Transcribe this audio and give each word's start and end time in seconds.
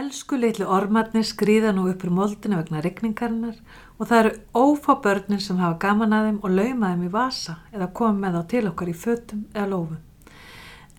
Elsku 0.00 0.38
litlu 0.38 0.64
ormarnir 0.70 1.26
skrýða 1.28 1.74
nú 1.76 1.82
upp 1.90 2.04
úr 2.06 2.12
moldinu 2.16 2.56
vegna 2.56 2.80
regningarinnar 2.80 3.56
og 3.98 4.06
það 4.08 4.20
eru 4.20 4.30
ófá 4.56 4.94
börnin 5.04 5.42
sem 5.44 5.58
hafa 5.60 5.76
gaman 5.82 6.14
að 6.16 6.28
þeim 6.28 6.38
og 6.40 6.54
lauma 6.56 6.92
þeim 6.92 7.02
í 7.04 7.10
vasa 7.12 7.56
eða 7.74 7.88
koma 7.98 8.22
með 8.22 8.38
þá 8.38 8.46
til 8.52 8.62
okkar 8.70 8.92
í 8.92 8.94
fötum 9.02 9.42
eða 9.52 9.66
lófum. 9.72 9.98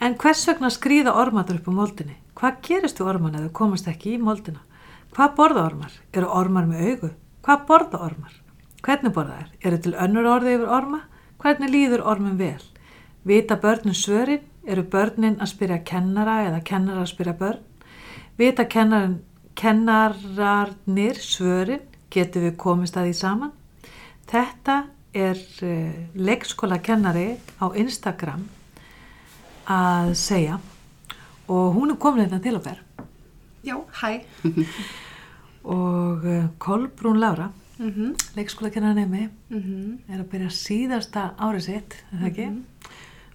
En 0.05 0.17
hvers 0.21 0.43
vegna 0.49 0.70
skrýða 0.75 1.16
ormarnir 1.23 1.61
upp 1.61 1.71
úr 1.71 1.77
moldinu? 1.79 2.17
Hvað 2.38 2.59
gerist 2.67 3.02
þú 3.02 3.07
orman 3.13 3.39
eða 3.39 3.49
komast 3.61 3.89
ekki 3.89 4.13
í 4.17 4.21
moldina? 4.21 4.61
Hvað 5.16 5.33
borða 5.39 5.66
ormar? 5.72 5.97
Eru 6.13 6.30
ormar 6.41 6.70
með 6.70 6.86
augu? 6.91 7.11
Hvað 7.47 7.66
borða 7.72 8.03
ormar? 8.11 8.38
Hvernig 8.86 9.17
borða 9.17 9.39
þær? 9.39 9.49
Eru 9.66 9.81
til 9.81 9.95
önnur 10.05 10.31
orði 10.36 10.55
yfir 10.59 10.75
orma? 10.77 11.02
Hvernig 11.41 11.73
líður 11.73 12.05
ormum 12.13 12.38
vel? 12.38 12.61
Vita 13.25 13.58
börnin 13.58 13.97
svörin? 13.97 14.45
Eru 14.67 14.86
börnin 14.86 15.41
að 15.41 15.55
spyrja 15.55 15.81
kennara 15.89 16.44
eða 16.52 16.61
kennara 16.70 17.08
að 17.08 17.13
spyrja 17.16 17.38
börn? 17.41 17.67
Vita 18.41 18.66
kennarin, 18.66 19.20
kennararnir 19.54 21.18
svörin? 21.22 21.84
Getur 22.09 22.41
við 22.48 22.55
komist 22.58 22.95
að 22.98 23.12
því 23.12 23.17
saman? 23.20 23.52
Þetta 24.31 24.77
er 25.14 25.41
uh, 25.62 26.00
leikskóla 26.17 26.80
kennari 26.81 27.36
á 27.62 27.70
Instagram 27.77 28.48
að 29.70 30.16
segja 30.17 30.58
og 31.54 31.76
hún 31.76 31.94
er 31.94 32.00
komin 32.02 32.26
þetta 32.26 32.40
til 32.41 32.55
okkar 32.58 32.81
Já, 33.62 33.76
hæ. 34.02 34.26
og 35.78 36.26
uh, 36.26 36.50
Kolbrún 36.58 37.22
Lára, 37.22 37.52
Mm 37.78 37.89
-hmm. 37.89 38.36
leikskóla 38.36 38.70
kennarnemi, 38.70 39.30
Mm 39.50 40.00
er 40.09 40.20
að 40.20 40.30
byrja 40.31 40.50
síðasta 40.50 41.33
árið 41.38 41.61
sitt, 41.61 41.94
er 42.11 42.17
það 42.17 42.28
ekki? 42.28 42.50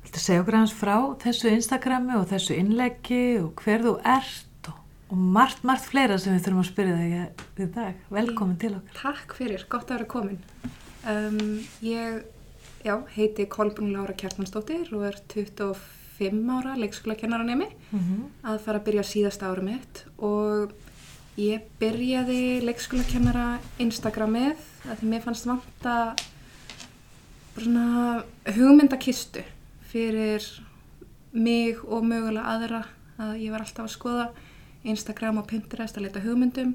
Viltu 0.03 0.21
segja 0.21 0.41
okkur 0.41 0.55
hans 0.55 0.73
frá 0.73 1.17
þessu 1.19 1.49
Instagrami 1.49 2.15
og 2.17 2.29
þessu 2.29 2.55
innleggi 2.55 3.39
og 3.43 3.55
hver 3.63 3.81
þú 3.83 4.01
ert 4.05 4.46
og, 5.11 5.17
margt, 5.17 5.63
margt 5.67 5.89
fleira 5.91 6.19
sem 6.19 6.35
við 6.37 6.47
þurfum 6.47 6.63
að 6.63 6.71
spyrja 6.71 6.97
þig 7.01 7.65
í 7.65 7.69
dag. 7.77 8.01
Velkomin 8.11 8.57
til 8.63 8.73
okkar. 8.79 8.97
Takk 9.03 9.37
fyrir, 9.39 9.67
gott 9.71 9.91
að 9.91 9.99
vera 9.99 10.09
komin. 10.11 10.41
Um, 11.07 11.61
ég 11.87 12.25
já, 12.87 12.97
heiti 13.15 13.47
Kolbrún 13.51 13.93
Lára 13.95 14.15
Kjartansdóttir 14.19 14.91
og 14.95 15.07
er 15.07 15.21
25 15.31 16.51
ára 16.51 16.77
leikskólakennaranemi 16.81 17.69
Mm 17.91 18.01
-hmm. 18.01 18.51
að 18.51 18.59
fara 18.61 18.79
að 18.79 18.85
byrja 18.85 19.03
síðasta 19.03 19.47
ára 19.47 19.63
mitt 19.63 20.05
og 20.19 20.73
ég 21.37 21.61
byrjaði 21.79 22.65
leikskólakennara 22.65 23.59
Instagramið 23.79 24.57
að 24.89 24.97
því 25.01 25.09
mér 25.11 25.23
fannst 25.23 25.47
vanta 25.47 26.15
bara 27.55 27.65
svona 27.65 28.25
hugmyndakistu 28.57 29.43
fyrir 29.81 30.43
mig 31.33 31.77
og 31.85 32.05
mögulega 32.05 32.45
aðra 32.45 32.85
að 33.19 33.37
ég 33.41 33.51
var 33.51 33.61
alltaf 33.61 33.85
að 33.85 33.95
skoða 33.95 34.29
Instagram 34.93 35.41
og 35.43 35.49
Pinterest 35.51 35.99
að 35.99 36.07
leita 36.07 36.23
hugmyndum 36.25 36.75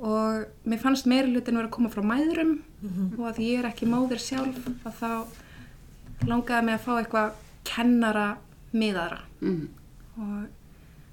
og 0.00 0.46
mér 0.64 0.80
fannst 0.80 1.08
meiri 1.10 1.28
hlutin 1.32 1.58
verið 1.58 1.68
að 1.68 1.74
koma 1.76 1.90
frá 1.92 2.04
mæðurum 2.08 2.54
og 3.18 3.24
að 3.28 3.40
ég 3.44 3.58
er 3.60 3.68
ekki 3.68 3.88
móðir 3.90 4.22
sjálf 4.22 4.68
að 4.88 4.94
þá 5.00 5.10
langaði 6.30 6.64
mig 6.68 6.78
að 6.78 6.84
fá 6.86 6.92
eitthvað 7.00 7.42
kennara 7.68 8.28
miðaðra 8.72 9.20
Mm, 9.40 9.68
og 10.20 10.48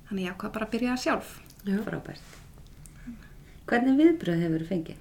þannig 0.09 0.25
ég 0.25 0.33
ákvað 0.33 0.51
bara 0.57 0.65
að 0.67 0.71
byrja 0.73 0.95
sjálf. 0.99 1.29
Já. 1.63 1.77
frábært. 1.85 2.33
Hvernig 3.67 3.97
viðbröð 3.99 4.41
hefur 4.43 4.63
þú 4.63 4.67
fengið? 4.67 4.97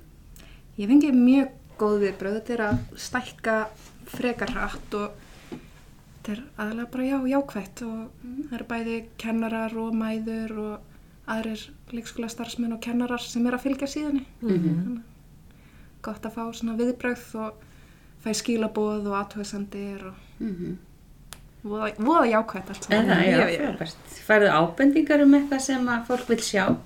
Ég 0.76 0.90
fengi 0.90 1.10
mjög 1.14 1.48
góð 1.80 1.96
viðbröð, 2.04 2.36
þetta 2.40 2.54
er 2.54 2.62
að 2.66 2.78
stækka 3.06 3.56
frekar 4.10 4.52
hratt 4.54 4.96
og 4.98 5.18
þetta 5.50 6.32
er 6.36 6.42
aðalega 6.56 6.90
bara 6.94 7.06
já, 7.06 7.18
jákvætt 7.34 7.82
og 7.86 7.98
það 8.22 8.56
eru 8.58 8.68
bæði 8.70 8.96
kennarar 9.22 9.76
og 9.82 9.94
mæður 9.94 10.56
og 10.64 10.95
aðrir 11.28 11.62
leikskóla 11.92 12.28
starfsmenn 12.30 12.72
og 12.76 12.80
kennarar 12.80 13.18
sem 13.20 13.46
er 13.46 13.52
að 13.56 13.64
fylgja 13.66 13.88
síðan. 13.90 14.24
Mhm. 14.42 15.02
Gott 16.02 16.22
að 16.22 16.34
fá 16.36 16.42
svona 16.54 16.76
viðbröð 16.78 17.34
og 17.34 17.54
fæ 18.24 18.30
skilaboð 18.34 19.06
og 19.10 19.16
aðtöðsendir 19.24 20.06
og 20.10 20.14
Mm 20.40 20.76
voða, 21.66 21.88
voða 21.98 22.26
jákvætt 22.30 22.68
allt 22.70 22.84
saman. 22.84 23.08
Eða, 23.10 23.16
já, 23.26 23.38
Já, 23.50 23.58
já. 23.58 23.94
Færðu 24.26 24.50
ábendingar 24.54 25.22
um 25.24 25.32
eitthvað 25.34 25.60
sem 25.60 25.88
að 25.88 26.04
fólk 26.06 26.28
vil 26.28 26.38
sjá? 26.38 26.76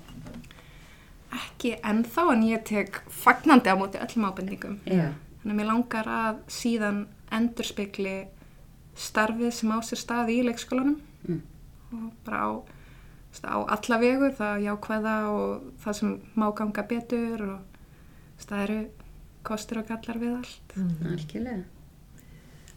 Ekki 1.30 1.74
ennþá 1.86 2.24
en 2.32 2.42
ég 2.48 2.64
tek 2.66 3.02
fagnandi 3.12 3.70
á 3.70 3.76
móti 3.78 4.00
öllum 4.00 4.24
ábendingum. 4.30 4.78
Já. 4.88 5.12
Þannig 5.42 5.52
að 5.52 5.58
mér 5.60 5.68
langar 5.68 6.08
að 6.10 6.40
síðan 6.48 7.02
endurspegli 7.32 8.16
starfið 8.96 9.52
sem 9.54 9.70
á 9.70 9.78
sér 9.84 10.00
stað 10.00 10.32
í 10.34 10.40
leikskólanum 10.48 10.96
Mm. 11.28 11.40
og 11.92 12.12
bara 12.24 12.38
á, 12.48 12.50
á 13.38 13.56
alla 13.62 13.98
vegu, 14.02 14.30
það 14.36 14.64
jákvæða 14.66 15.16
og 15.30 15.66
það 15.82 15.98
sem 16.00 16.14
má 16.34 16.46
ganga 16.58 16.86
betur 16.90 17.44
og 17.46 17.58
veist, 18.36 18.48
það 18.48 18.64
eru 18.64 18.80
kostur 19.46 19.82
og 19.82 19.90
gallar 19.90 20.18
við 20.20 20.34
allt. 20.40 20.74
Algjörlega. 21.06 21.64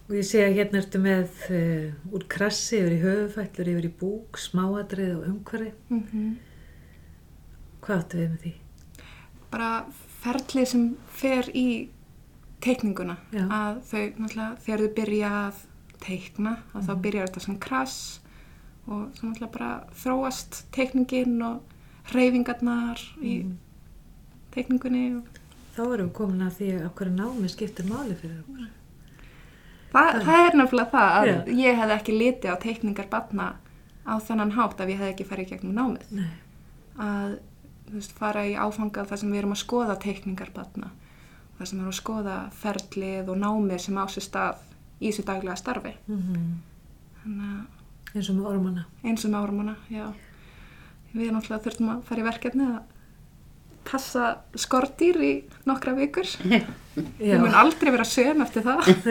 Og 0.03 0.17
ég 0.19 0.25
sé 0.27 0.41
að 0.43 0.57
hérna 0.59 0.81
ertu 0.81 0.99
með 0.99 1.37
uh, 1.55 2.13
úr 2.13 2.25
krassi 2.31 2.81
yfir 2.81 2.95
í 2.97 3.01
höfufællur, 3.03 3.69
yfir 3.73 3.87
í 3.87 3.93
búk, 4.01 4.39
smáadrið 4.41 5.13
og 5.19 5.29
umhverfi. 5.31 5.71
Mm 5.89 6.33
Hvað 7.83 7.97
áttu 7.99 8.17
við 8.17 8.27
með 8.31 8.43
því? 8.43 8.51
Bara 9.51 9.69
ferlið 10.23 10.67
sem 10.71 10.83
fer 11.11 11.49
í 11.51 11.67
teikninguna, 12.63 13.17
Já. 13.35 13.43
að 13.43 13.79
þau 13.89 14.03
náttúrulega 14.21 14.51
þegar 14.63 14.83
þau 14.83 14.93
byrja 14.99 15.31
að 15.39 15.57
teikna, 16.05 16.53
að 16.71 16.85
þá 16.87 16.93
byrjar 17.03 17.27
þetta 17.27 17.43
sem 17.43 17.57
krass 17.65 17.97
og 18.87 19.13
svo 19.15 19.29
náttúrulega 19.29 19.53
bara 19.53 19.71
þróast 19.95 20.63
teikningin 20.75 21.37
og 21.45 21.61
hreyfingarnar 22.11 22.99
í 23.23 23.37
teikningunni 24.53 25.05
og 25.17 25.39
Þá 25.73 25.81
erum 25.87 26.09
við 26.09 26.13
komin 26.19 26.45
að 26.45 26.57
því 26.59 26.69
að 26.77 26.89
hverju 26.99 27.13
námi 27.17 27.49
skiptir 27.49 27.85
máli 27.89 28.15
fyrir 28.19 28.41
okkur. 28.43 28.65
Þa, 29.93 30.01
það 30.25 30.41
er 30.41 30.57
nefnilega 30.59 30.91
það 30.91 31.15
að 31.17 31.29
Já. 31.29 31.37
ég 31.63 31.79
hef 31.79 31.93
ekki 31.95 32.17
litið 32.17 32.53
á 32.53 32.57
teikningar 32.61 33.09
batna 33.09 33.47
á 34.05 34.13
þennan 34.21 34.53
hátt 34.53 34.83
að 34.83 34.93
ég 34.93 35.01
hef 35.01 35.13
ekki 35.13 35.27
farið 35.29 35.49
gegnum 35.53 35.73
námið. 35.79 36.11
Nei. 36.13 36.29
Að 37.01 37.33
veist, 37.89 38.13
fara 38.17 38.45
í 38.45 38.53
áfangað 38.53 39.09
þar 39.09 39.21
sem 39.23 39.33
við 39.33 39.41
erum 39.41 39.55
að 39.55 39.61
skoða 39.63 39.97
teikningar 40.05 40.53
batna, 40.53 40.91
þar 41.57 41.69
sem 41.69 41.77
við 41.77 41.83
erum 41.83 41.93
að 41.93 41.99
skoða 42.01 42.37
ferlið 42.61 43.33
og 43.33 43.41
námið 43.41 43.83
sem 43.87 43.97
á 43.97 44.05
sér 44.13 44.27
stað 44.27 44.63
í 44.99 45.09
þessu 45.09 45.25
daglega 45.29 45.57
starfi. 45.61 45.95
Mm 46.05 46.59
Þannig 47.23 47.49
að 47.49 47.82
Eins 48.13 48.29
og 48.29 48.37
með 48.37 48.49
ormana. 48.51 48.85
eins 49.03 49.25
og 49.25 49.33
með 49.33 49.39
árumana, 49.43 49.75
já. 49.89 50.07
Við 51.13 51.31
náttúrulega 51.33 51.63
þurftum 51.65 51.89
að 51.93 52.03
fara 52.07 52.21
í 52.21 52.27
verkefni 52.27 52.67
að 52.67 52.81
passa 53.83 54.27
skortýr 54.57 55.19
í 55.21 55.31
nokkra 55.69 55.93
vikur. 55.97 56.29
Já. 56.53 56.61
Við 57.19 57.39
mun 57.41 57.55
aldrei 57.57 57.89
vera 57.91 58.05
söm 58.05 58.43
eftir 58.45 58.63
það. 58.65 58.89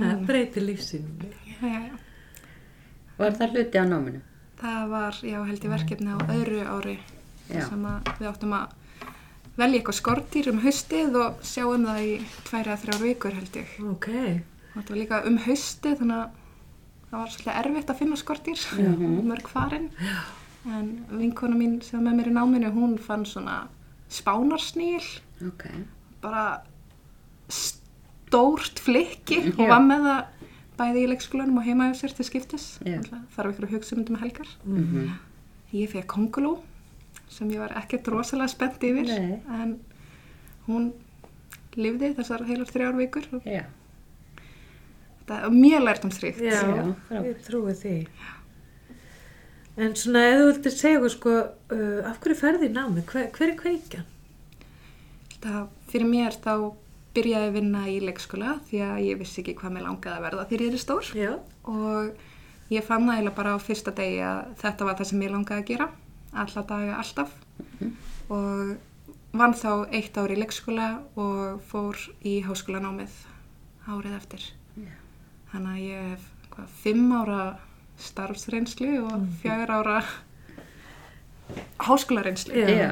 Nei. 0.00 0.10
Það 0.10 0.24
breytir 0.26 0.66
já, 0.66 0.80
já, 1.60 1.80
já. 1.86 1.96
Var 3.20 3.34
það 3.38 3.54
hluti 3.54 3.80
á 3.80 3.84
náminu? 3.84 4.20
Það 4.60 4.84
var, 4.90 5.18
já, 5.24 5.38
held 5.44 5.64
ég 5.64 5.72
verkefni 5.72 6.12
á 6.12 6.18
öðru 6.34 6.60
ári 6.68 6.94
Já. 7.48 7.64
sem 7.68 7.84
að 7.88 8.10
við 8.18 8.28
áttum 8.30 8.54
að 8.56 8.74
velja 9.60 9.80
eitthvað 9.80 9.98
skortýr 9.98 10.50
um 10.52 10.60
haustið 10.64 11.18
og 11.20 11.44
sjá 11.44 11.64
um 11.68 11.86
það 11.88 12.00
í 12.06 12.14
tværi 12.48 12.72
að 12.72 12.82
þrjár 12.84 13.02
vikur 13.04 13.36
held 13.36 13.58
ég. 13.60 13.74
Ok. 13.92 14.08
Og 14.10 14.76
þetta 14.78 14.94
var 14.94 15.00
líka 15.00 15.20
um 15.30 15.38
haustið 15.46 15.98
þannig 16.00 16.20
að 16.20 16.39
það 17.10 17.18
var 17.18 17.32
svolítið 17.34 17.58
erfitt 17.60 17.90
að 17.92 17.98
finna 18.02 18.16
skortýr, 18.20 18.64
mörg 19.30 19.48
farin. 19.50 19.90
En 20.70 20.90
vinkona 21.10 21.56
mín 21.56 21.78
sem 21.82 22.02
með 22.04 22.18
mér 22.20 22.28
í 22.30 22.34
náminu, 22.36 22.70
hún 22.74 22.98
fann 23.00 23.24
svona 23.26 23.62
spánarsnýl, 24.12 25.04
Ok. 25.46 25.64
bara 26.20 26.62
stórt 27.50 28.78
flikki 28.84 29.40
og 29.56 29.64
Já. 29.64 29.68
var 29.72 29.82
með 29.86 30.06
það 30.06 30.20
bæði 30.80 31.02
í 31.04 31.08
leikskólanum 31.10 31.58
og 31.60 31.66
heima 31.66 31.90
hjá 31.90 31.98
sér 32.00 32.14
til 32.16 32.24
skiptis. 32.28 32.66
Náttúrulega 32.84 33.22
Þarf 33.34 33.52
ykkur 33.54 33.66
að 33.68 33.74
hugsa 33.76 33.94
um 33.96 34.02
þetta 34.02 34.16
með 34.16 34.24
helgar. 34.26 34.54
Mm 34.64 35.10
Ég 35.70 35.86
fekk 35.92 36.08
kongulú 36.10 36.56
sem 37.30 37.50
ég 37.54 37.60
var 37.62 37.70
ekkert 37.78 38.08
rosalega 38.10 38.50
spennt 38.50 38.82
yfir 38.82 39.06
Nei. 39.06 39.36
en 39.54 39.76
hún 40.66 40.88
lifði 41.78 42.08
þessar 42.16 42.42
heilar 42.48 42.66
þrjár 42.66 42.96
vikur 42.98 43.28
og 43.38 43.46
Já. 43.46 43.60
Þetta 45.30 45.48
er 45.48 45.56
mjög 45.56 45.86
lærtumsríkt. 45.86 46.44
Já, 46.44 46.60
Já, 47.10 47.22
ég 47.24 47.40
trúi 47.46 47.74
því. 47.78 47.96
En 49.80 49.94
svona, 49.96 50.26
ef 50.28 50.40
þú 50.40 50.46
vildir 50.50 50.76
segja 50.76 51.00
okkur, 51.00 51.12
sko, 51.14 51.34
uh, 51.72 52.08
af 52.10 52.20
hverju 52.20 52.38
ferði 52.42 52.68
í 52.68 52.74
námi? 52.74 53.04
Hver, 53.08 53.30
hver 53.36 53.52
er 53.52 53.58
kveikjan? 53.60 54.08
Það, 55.40 55.68
fyrir 55.88 56.10
mér 56.10 56.36
þá 56.36 56.54
byrjaði 57.14 57.46
ég 57.46 57.48
að 57.48 57.56
vinna 57.56 57.86
í 57.90 57.96
leikskóla 58.04 58.58
því 58.68 58.82
að 58.86 59.00
ég 59.06 59.18
vissi 59.20 59.40
ekki 59.42 59.56
hvað 59.58 59.74
mér 59.76 59.86
langaði 59.86 60.18
að 60.18 60.26
verða 60.26 60.44
þegar 60.50 60.66
ég 60.66 60.76
er 60.76 60.82
stór 60.84 61.08
Já. 61.16 61.32
og 61.70 62.70
ég 62.70 62.86
fann 62.86 63.08
það 63.08 63.30
bara 63.38 63.56
á 63.56 63.58
fyrsta 63.58 63.94
degi 63.96 64.20
að 64.22 64.52
þetta 64.60 64.86
var 64.86 65.00
það 65.00 65.10
sem 65.10 65.24
ég 65.24 65.34
langaði 65.34 65.64
að 65.64 65.70
gera 65.72 65.88
alla 66.44 66.62
daga 66.70 67.00
alltaf 67.00 67.34
og 68.30 68.76
vann 69.40 69.56
þá 69.58 69.72
eitt 69.90 70.20
ár 70.20 70.30
í 70.30 70.38
leikskóla 70.38 70.88
og 71.18 71.64
fór 71.70 71.98
í 72.22 72.38
háskólanámið 72.46 73.18
árið 73.90 74.16
eftir. 74.20 74.46
Þannig 75.52 75.70
að 75.76 75.84
ég 75.86 76.10
hef 76.10 76.26
hvað, 76.54 76.68
fimm 76.82 77.12
ára 77.20 77.40
starfsreynslu 78.00 78.90
og 79.04 79.24
fjögur 79.42 79.70
ára 79.78 79.96
háskólareynsli. 81.78 82.54
Já. 82.60 82.68
Já. 82.68 82.90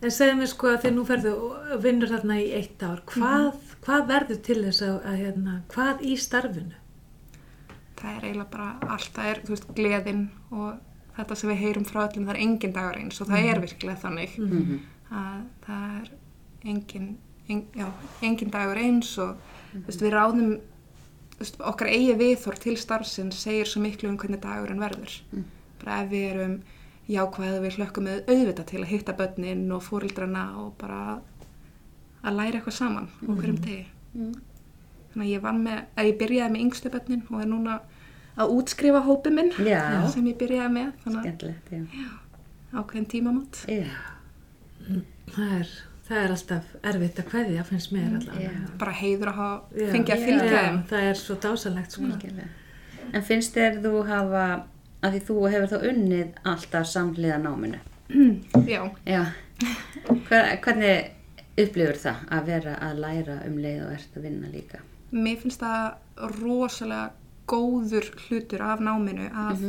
En 0.00 0.12
segðu 0.16 0.36
mér 0.40 0.48
sko 0.48 0.70
að 0.70 0.78
þegar 0.80 0.94
nú 0.96 1.02
ferðu 1.04 1.30
og 1.44 1.72
vinnur 1.84 2.08
þarna 2.08 2.36
í 2.40 2.46
eitt 2.56 2.80
ár, 2.86 3.02
hvað, 3.10 3.48
hvað 3.84 4.06
verður 4.08 4.38
til 4.46 4.56
þess 4.64 4.84
að, 4.86 4.94
að 5.10 5.18
hérna, 5.20 5.56
hvað 5.74 6.04
í 6.08 6.14
starfinu? 6.16 6.78
Það 8.00 8.14
er 8.14 8.24
eiginlega 8.30 8.46
bara 8.54 8.68
allt, 8.94 9.10
það 9.18 9.28
er, 9.34 9.40
þú 9.44 9.52
veist, 9.52 9.66
gleðin 9.76 10.22
og 10.56 11.18
þetta 11.18 11.36
sem 11.36 11.50
við 11.52 11.60
heyrum 11.66 11.84
frá 11.90 12.00
öllum, 12.06 12.24
það 12.30 12.32
er 12.32 12.40
engin 12.46 12.72
dagur 12.78 12.96
eins 13.02 13.20
og 13.20 13.28
það 13.28 13.50
er 13.50 13.60
virkilega 13.66 14.00
þannig 14.06 14.38
Mhm. 14.40 14.78
að 15.10 15.42
það 15.66 16.00
er 16.00 16.10
engin, 16.72 17.10
en, 17.50 17.62
já, 17.76 17.86
engin 18.24 18.50
dagur 18.56 18.80
eins 18.80 19.12
og 19.20 19.36
þú 19.74 19.84
veist, 19.90 20.00
við 20.00 20.16
ráðum 20.16 20.54
okkar 21.40 21.88
eigi 21.88 22.14
viðþór 22.20 22.58
til 22.60 22.76
starfsins 22.76 23.40
segir 23.40 23.68
svo 23.68 23.80
miklu 23.84 24.10
um 24.10 24.18
hvernig 24.20 24.42
dagurinn 24.42 24.82
verður. 24.82 25.14
Bara 25.80 26.02
ef 26.04 26.10
við 26.10 26.26
erum 26.34 26.56
jákvæð 27.10 27.56
við 27.64 27.78
hlökkum 27.78 28.06
með 28.06 28.28
auðvita 28.30 28.64
til 28.68 28.82
að 28.82 28.90
hitta 28.92 29.14
börnin 29.18 29.64
og 29.74 29.82
fóreldrana 29.82 30.44
og 30.62 30.74
bara 30.78 31.20
að 32.22 32.36
læra 32.36 32.60
eitthvað 32.60 32.76
saman 32.76 33.08
á 33.08 33.30
hverjum 33.32 33.60
degi. 33.64 33.86
Þannig 35.10 35.24
að 35.24 35.32
ég 35.32 35.42
vann 35.42 35.62
með, 35.64 35.80
að 35.96 36.10
ég 36.10 36.18
byrjaði 36.20 36.52
með 36.54 36.64
yngstu 36.66 36.92
börnin 36.92 37.22
og 37.30 37.40
er 37.40 37.48
núna 37.50 37.78
að 38.40 38.52
útskrifa 38.54 39.00
hópi 39.08 39.32
minn 39.34 39.50
Já. 39.66 39.80
sem 40.12 40.26
ég 40.30 40.36
byrjaði 40.38 40.74
með, 40.76 40.90
þannig 41.04 41.44
að 41.44 41.54
ákveðin 42.78 43.08
tímamót. 43.10 43.64
Já. 43.66 43.88
Það 45.34 45.54
er, 45.56 45.72
það 46.10 46.24
er 46.24 46.34
alltaf 46.34 46.72
erfitt 46.90 47.20
að 47.22 47.28
kveðja, 47.30 47.64
finnst 47.68 47.92
mér 47.94 48.08
allavega. 48.18 48.50
Já. 48.50 48.72
Bara 48.80 48.96
heiður 49.00 49.30
að 49.32 49.38
hafa 49.40 49.78
Já. 49.80 49.86
fengið 49.94 50.14
að 50.16 50.24
fylgja 50.26 50.64
þeim. 50.66 50.80
það 50.90 51.06
er 51.10 51.20
svo 51.20 51.36
dásalegt 51.44 51.96
sko. 51.96 52.10
En 53.12 53.24
finnst 53.26 53.54
þér 53.56 53.78
þú 53.84 53.94
hafa, 54.10 54.44
að 55.02 55.14
því 55.16 55.22
þú 55.30 55.38
hefur 55.54 55.70
þá 55.72 55.88
unnið 55.92 56.42
alltaf 56.52 56.90
samhliða 56.90 57.38
náminu? 57.46 57.80
Já, 58.66 58.82
Já. 59.06 59.22
Hver, 60.28 60.50
hvernig 60.64 61.10
upplifur 61.60 61.98
það 62.00 62.20
að 62.32 62.46
vera 62.50 62.74
að 62.82 63.00
læra 63.04 63.34
um 63.46 63.58
leið 63.60 63.80
og 63.86 63.92
ert 63.96 64.16
að 64.16 64.22
vinna 64.28 64.50
líka? 64.52 64.78
mér 65.10 65.40
finnst 65.42 65.58
það 65.58 66.30
rosalega 66.38 67.10
góður 67.50 68.06
hlutur 68.28 68.62
af 68.62 68.78
náminu 68.86 69.24
að 69.34 69.64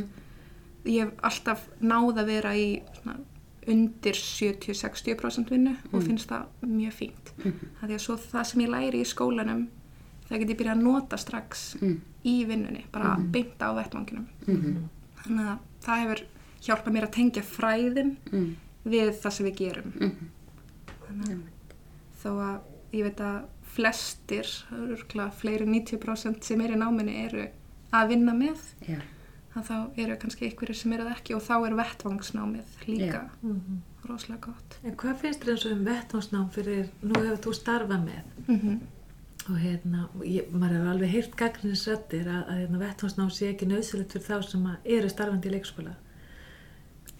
ég 0.85 1.07
hef 1.07 1.13
alltaf 1.25 1.63
náð 1.81 2.19
að 2.21 2.27
vera 2.29 2.51
í 2.53 2.67
svona, 2.99 3.15
undir 3.67 4.13
70-60% 4.17 5.51
vinnu 5.53 5.75
og 5.93 6.01
finnst 6.03 6.29
það 6.31 6.47
mjög 6.65 6.93
fínt. 6.97 7.31
Það 7.81 7.91
er 7.95 8.01
svo 8.01 8.15
það 8.17 8.43
sem 8.49 8.61
ég 8.65 8.71
læri 8.73 9.01
í 9.03 9.05
skólanum 9.05 9.67
það 10.29 10.39
get 10.39 10.49
ég 10.53 10.57
byrjað 10.61 10.77
að 10.77 10.83
nota 10.87 11.17
strax 11.19 11.63
í 12.23 12.35
vinnunni, 12.47 12.85
bara 12.91 13.17
beint 13.19 13.59
á 13.61 13.69
vettvanginum. 13.75 14.27
Þannig 15.21 15.47
að 15.51 15.57
það 15.85 16.01
hefur 16.05 16.21
hjálpað 16.61 16.93
mér 16.95 17.07
að 17.07 17.15
tengja 17.17 17.43
fræðin 17.43 18.13
Mm. 18.31 18.55
við 18.85 19.11
það 19.21 19.31
sem 19.35 19.45
við 19.45 19.55
gerum. 19.61 19.91
Þannig 21.07 21.31
að 21.31 21.41
þó 22.23 22.29
að 22.41 22.61
ég 22.97 23.03
veit 23.09 23.19
að 23.25 23.41
flestir, 23.71 24.47
örgulega 24.71 25.31
fleiri 25.31 25.63
en 25.67 25.73
90% 25.75 26.43
sem 26.43 26.61
er 26.61 26.73
í 26.75 26.79
náminni 26.79 27.13
eru 27.25 27.45
að 27.93 28.07
vinna 28.09 28.33
með, 28.35 28.57
Já. 28.87 28.97
Að 29.51 29.67
þá 29.67 30.01
eru 30.03 30.17
kannski 30.21 30.47
einhverjir 30.47 30.79
sem 30.79 30.93
eru 30.95 31.07
það 31.07 31.17
ekki 31.17 31.35
og 31.35 31.43
þá 31.43 31.55
er 31.57 31.77
vettvangsnámið 31.81 32.77
líka 32.87 33.21
rosalega 34.07 34.47
gott. 34.47 34.79
En 34.87 34.95
hvað 34.97 35.19
finnst 35.21 35.43
þér 35.43 35.53
eins 35.53 35.67
og 35.67 35.75
um 35.75 35.85
vettvánsnám 35.89 36.49
fyrir, 36.55 36.89
nú 37.03 37.19
hefur 37.19 37.43
þú 37.45 37.55
starfað 37.59 38.07
með 38.07 38.23
Mm 38.47 38.81
og 39.49 39.57
hérna, 39.57 40.05
og 40.19 40.25
ég, 40.27 40.49
maður 40.53 40.77
hefur 40.77 40.91
alveg 40.91 41.13
heyrt 41.15 41.35
gaggrinsrættir 41.39 42.27
að, 42.29 42.43
að 42.45 42.59
hérna, 42.61 42.81
vettvánsnám 42.81 43.31
sé 43.33 43.49
ekki 43.51 43.67
nöðsilegt 43.69 44.13
fyrir 44.13 44.27
þá 44.27 44.51
sem 44.51 44.67
að 44.69 44.91
eru 44.97 45.09
starfandi 45.11 45.49
í 45.49 45.53
leikskóla. 45.55 45.95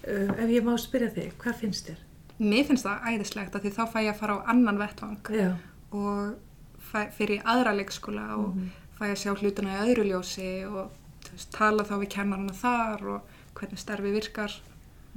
Uh, 0.02 0.30
ef 0.38 0.54
ég 0.54 0.66
má 0.66 0.72
spyrja 0.82 1.12
þig, 1.16 1.34
hvað 1.42 1.60
finnst 1.64 1.90
þér? 1.90 2.04
Mér 2.42 2.68
finnst 2.70 2.88
það 2.88 3.10
æðislegt 3.12 3.58
að 3.58 3.66
því 3.66 3.74
þá 3.76 3.82
fæ 3.90 3.98
ég 4.02 4.12
að 4.14 4.22
fara 4.22 4.38
á 4.38 4.48
annan 4.54 4.80
vettvang 4.82 5.34
Já, 5.34 5.50
og 5.94 6.80
fæ, 6.92 7.02
fyrir 7.18 7.44
aðra 7.46 7.76
leikskóla 7.78 8.24
og 8.38 8.64
fæ 8.98 9.04
að 9.12 9.20
sjá 9.22 9.34
hlutuna 9.36 9.76
í 9.76 9.84
öðru 9.86 10.08
ljósi 10.10 10.50
og 10.70 11.01
veist, 11.34 11.52
tala 11.56 11.86
þá 11.88 11.96
við 11.98 12.10
kennarana 12.16 12.56
þar 12.56 13.06
og 13.16 13.36
hvernig 13.58 13.82
starfi 13.82 14.14
virkar 14.14 14.56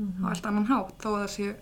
á 0.01 0.25
allt 0.33 0.47
annan 0.47 0.69
hátt. 0.71 0.97
Þó 1.03 1.09
að 1.13 1.21
það 1.23 1.33
séu 1.37 1.55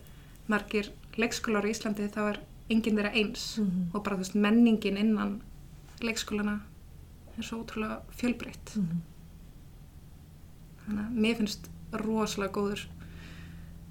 margir 0.53 0.93
leikskólar 1.21 1.69
í 1.69 1.73
Íslandi 1.75 2.09
þá 2.13 2.23
er 2.31 2.41
enginn 2.73 2.99
þeirra 2.99 3.15
eins. 3.21 3.47
Og 3.93 4.03
bara 4.03 4.17
þú 4.17 4.25
veist, 4.25 4.39
menningin 4.47 5.01
innan 5.01 5.37
leikskólana 6.03 6.61
er 7.37 7.45
svo 7.47 7.63
ótrúlega 7.63 8.01
fjölbreytt. 8.17 8.75
Þannig 10.87 11.05
að 11.05 11.23
mér 11.27 11.39
finnst 11.41 11.71
rosalega 11.93 12.53
góður 12.57 12.89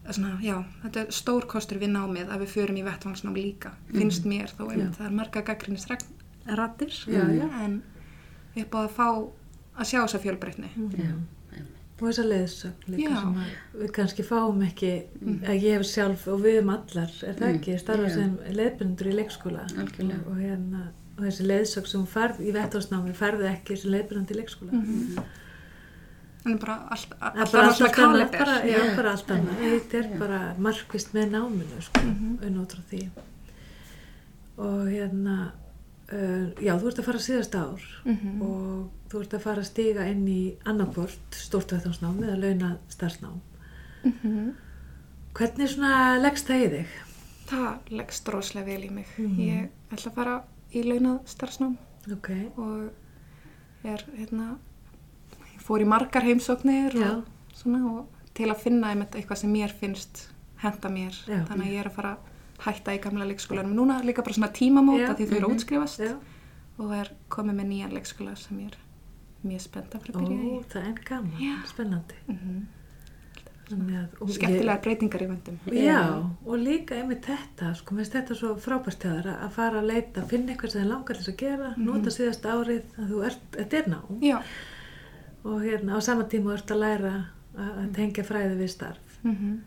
Svona, 0.02 0.40
já, 0.42 0.56
þetta 0.82 1.04
er 1.04 1.12
stór 1.14 1.46
kostur 1.46 1.78
við 1.78 1.92
námið 1.94 2.32
að 2.34 2.42
við 2.42 2.50
förum 2.56 2.78
í 2.80 2.84
vettvangsnám 2.88 3.36
líka 3.38 3.70
finnst 3.92 4.26
mér. 4.26 4.50
Þó 4.58 4.64
einmitt 4.72 4.96
það 4.98 5.06
er 5.06 5.14
marga 5.14 5.44
gaggrinnis 5.46 5.86
rattir 6.58 6.96
en 7.62 7.76
upp 8.58 8.74
á 8.74 8.80
að 8.82 8.90
fá 8.96 9.08
að 9.78 9.86
sjá 9.92 10.00
þessa 10.04 10.20
fjölbreytni 10.26 10.70
Já. 10.98 11.12
og 12.02 12.08
þessa 12.08 12.24
að 12.24 12.32
við 13.82 13.92
kannski 13.94 14.24
fáum 14.26 14.62
ekki, 14.66 14.92
að 15.46 15.60
ég 15.68 15.78
hef 15.78 15.86
sjálf 15.86 16.28
og 16.28 16.42
við 16.42 16.62
um 16.64 16.70
allar, 16.74 17.12
er 17.28 17.36
það 17.38 17.54
ekki, 17.56 17.78
starfa 17.80 18.10
sem 18.10 18.34
leiðbundur 18.58 19.12
í 19.12 19.14
leikskóla 19.20 19.68
Algjörlega. 19.78 20.20
og, 20.26 20.32
og, 20.32 20.42
hérna, 20.42 20.82
og 21.18 21.24
þessi 21.28 21.46
leiðsögn 21.52 21.92
sem 21.94 22.06
færð 22.10 22.42
í 22.42 22.52
vettvánsnámi 22.56 23.14
færði 23.14 23.48
ekki 23.52 23.78
sem 23.78 23.92
leiðbundi 23.94 24.34
í 24.34 24.40
leikskóla. 24.42 24.82
en 26.46 26.58
bara 26.58 26.76
allt, 26.90 27.12
er 27.22 27.28
annað 27.46 27.76
svona 27.78 27.90
allt 27.92 28.00
annað, 28.02 28.32
bara, 28.34 28.56
já, 28.66 28.78
Já. 28.82 28.96
bara 28.98 29.12
allt 29.12 29.28
annað. 29.36 29.60
Þetta 29.62 29.98
er 30.00 30.08
bara 30.20 30.40
markvist 30.58 31.12
með 31.14 31.30
náminu, 31.36 31.82
sko, 31.86 32.02
Mhm. 32.02 32.38
mm 32.42 32.62
út 32.64 32.74
frá 32.74 32.82
því. 32.90 33.02
Og 34.58 34.88
hérna, 34.90 35.52
uh, 36.14 36.52
já, 36.62 36.74
þú 36.80 36.88
ert 36.92 37.00
að 37.00 37.06
fara 37.10 37.20
síðast 37.20 37.56
ár 37.56 37.82
Mhm. 38.06 38.42
og 38.42 38.90
þú 39.10 39.22
ert 39.22 39.34
að 39.34 39.42
fara 39.42 39.62
að 39.62 39.70
stiga 39.72 40.08
inn 40.12 40.28
í 40.28 40.56
annarkvort 40.66 41.32
stórtvæðansnám 41.32 42.20
eða 42.24 42.38
launa 42.40 42.78
starfsnám. 42.90 43.40
Mhm. 44.04 44.52
Hvernig 45.34 45.70
svona 45.70 46.20
leggst 46.22 46.48
það 46.48 46.66
í 46.66 46.70
þig? 46.76 46.88
það 47.52 47.90
leggst 47.92 48.26
droslega 48.26 48.66
vel 48.66 48.84
í 48.86 48.90
mig 48.92 49.08
Mhm. 49.18 49.38
ég 49.40 49.70
ætla 49.92 50.12
að 50.12 50.16
fara 50.16 50.44
í 50.74 50.84
launað 50.84 51.20
starfsnám 51.28 51.78
Ok, 52.12 52.30
og 52.58 52.92
er 53.84 54.04
hérna 54.18 54.58
fór 55.60 55.82
í 55.82 55.86
margar 55.86 56.24
heimsóknir 56.24 56.96
og 56.96 57.26
svona 57.54 57.86
og 58.00 58.08
til 58.34 58.48
að 58.48 58.58
finna 58.64 58.94
eitthvað 58.96 59.38
sem 59.38 59.54
mér 59.54 59.70
finnst 59.72 60.28
henda 60.58 60.90
mér 60.90 61.12
Já. 61.28 61.46
þannig 61.46 61.68
að 61.68 61.74
ég 61.74 61.80
er 61.80 61.90
að 61.90 61.96
fara 61.96 62.18
hætta 62.66 62.94
í 62.96 63.00
gamla 63.02 63.26
leikskólanum 63.26 63.74
núna 63.78 64.02
líka 64.06 64.22
bara 64.26 64.34
svona 64.38 64.52
tímamót 64.54 65.02
Já. 65.02 65.10
að 65.12 65.18
því 65.22 65.28
þau 65.32 65.38
eru 65.38 65.48
að 65.48 65.56
útskrifast 65.56 66.00
já. 66.06 66.14
og 66.78 66.92
er 66.98 67.12
komið 67.30 67.56
með 67.62 67.68
nýjan 67.72 67.94
leikskóla 67.96 68.36
sem 68.38 68.60
ég 68.60 68.68
er 68.74 68.78
mjög 69.46 69.62
spennt 69.62 69.96
að 69.96 70.06
fara 70.06 70.14
Ó, 70.14 70.22
að 70.22 70.30
byrja 70.30 70.52
í 70.52 70.62
það 70.70 70.88
er 70.92 71.02
gaman, 71.10 71.42
Já. 71.42 71.56
spennandi. 71.72 72.16
Mhm. 72.28 72.62
Þannig 73.72 73.96
að- 73.96 74.22
og 74.22 74.28
ég- 74.28 74.82
breytingar 74.84 75.22
í 75.22 75.28
vöndum 75.32 75.58
Já, 75.72 76.00
og 76.46 76.58
líka 76.60 76.96
einmitt 77.00 77.24
þetta, 77.24 77.74
sko, 77.76 77.96
mér 77.96 78.04
finnst 78.04 78.14
þetta 78.18 78.36
svo 78.36 78.56
frábært 78.60 79.06
að- 79.08 79.44
að 79.46 79.52
fara 79.52 79.80
að 79.82 79.88
leita, 79.88 80.26
finna 80.28 80.52
eitthvað 80.54 80.72
sem 80.72 80.82
þið 80.84 80.90
langar 80.92 81.16
þess 81.16 81.30
að 81.30 81.38
gera, 81.38 81.74
nota 81.78 82.10
síðast 82.10 82.44
árið 82.44 82.84
að 83.00 83.10
þú 83.14 83.26
ert, 83.26 83.52
þetta 83.52 83.74
er 83.80 83.90
nám 83.90 84.20
já, 84.22 84.42
og 85.46 85.62
hérna 85.62 85.96
á 85.96 86.00
sama 86.02 86.24
tíma 86.26 86.54
ert 86.54 86.68
að 86.68 86.80
læra 86.84 87.26
að, 87.58 87.72
að 87.80 87.92
tengja 87.96 88.24
fræði 88.24 88.58
við 88.60 88.70
starf. 88.70 89.20
mhm 89.24 89.62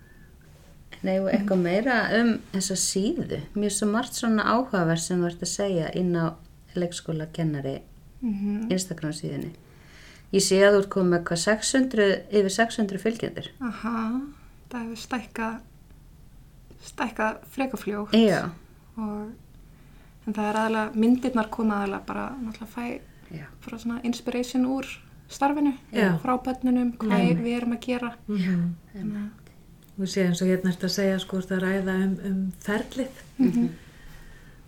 Nei, 1.05 1.19
og 1.21 1.29
eitthvað 1.29 1.61
meira 1.61 1.97
um 2.21 2.31
þessa 2.55 2.77
síðu. 2.81 3.41
Er 3.61 3.75
svo 3.75 3.89
margt 3.91 4.17
svona 4.17 4.47
áhugaverð 4.55 5.03
sem 5.05 5.21
þú 5.21 5.29
ert 5.29 5.45
að 5.45 5.51
segja 5.53 5.91
inn 6.01 6.15
á 6.17 6.33
leikskóla 6.75 7.27
kennari 7.33 7.77
mhm 8.25 8.71
Instagram 8.73 9.13
síðunni. 9.13 9.53
Ég 10.35 10.43
sé 10.43 10.57
að 10.65 10.75
þú 10.75 10.81
ert 10.81 10.91
komið 10.95 11.11
með 11.11 11.19
eitthvað 11.21 11.43
600, 11.45 12.07
yfir 12.41 12.55
600 12.57 13.03
fylgjendur. 13.05 13.51
aha, 13.61 13.95
það 14.73 14.81
hefur 14.89 15.01
stækkað 16.85 17.39
frekafljótt 17.55 18.17
Já. 18.17 18.51
og 18.97 19.33
en 20.27 20.33
það 20.35 20.49
er 20.49 20.59
aðalega, 20.61 20.91
myndirnar 20.95 21.51
koma 21.53 21.83
aðalega 21.83 22.07
bara 22.09 22.27
náttúrulega 22.41 22.73
fæ 22.75 23.01
Já. 23.35 23.47
frá 23.65 23.79
svona 23.79 24.01
inspiration 24.05 24.67
úr 24.67 24.89
starfinu 25.29 25.75
Já. 25.93 26.17
frá 26.23 26.35
börnunum, 26.45 26.93
hvað 26.99 27.41
við 27.45 27.57
erum 27.61 27.77
að 27.77 27.81
gera 27.87 28.13
Mm 28.29 28.75
þannig 28.93 29.17
að 29.23 29.44
Þú 29.95 30.09
sé 30.11 30.25
eins 30.27 30.43
og 30.43 30.51
hérna 30.51 30.73
ert 30.73 30.85
að 30.89 30.95
segja 30.97 31.19
sko 31.23 31.39
að 31.39 31.63
ræða 31.63 31.95
um, 32.03 32.15
um 32.31 32.39
ferlið. 32.65 33.23
Mhm. 33.39 33.69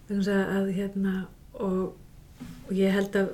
vegna 0.07 0.23
þess 0.23 0.33
að, 0.37 0.57
að 0.57 0.73
hérna 0.77 1.13
og, 1.67 1.95
og 2.69 2.73
ég 2.77 2.95
held 2.95 3.17
að 3.19 3.31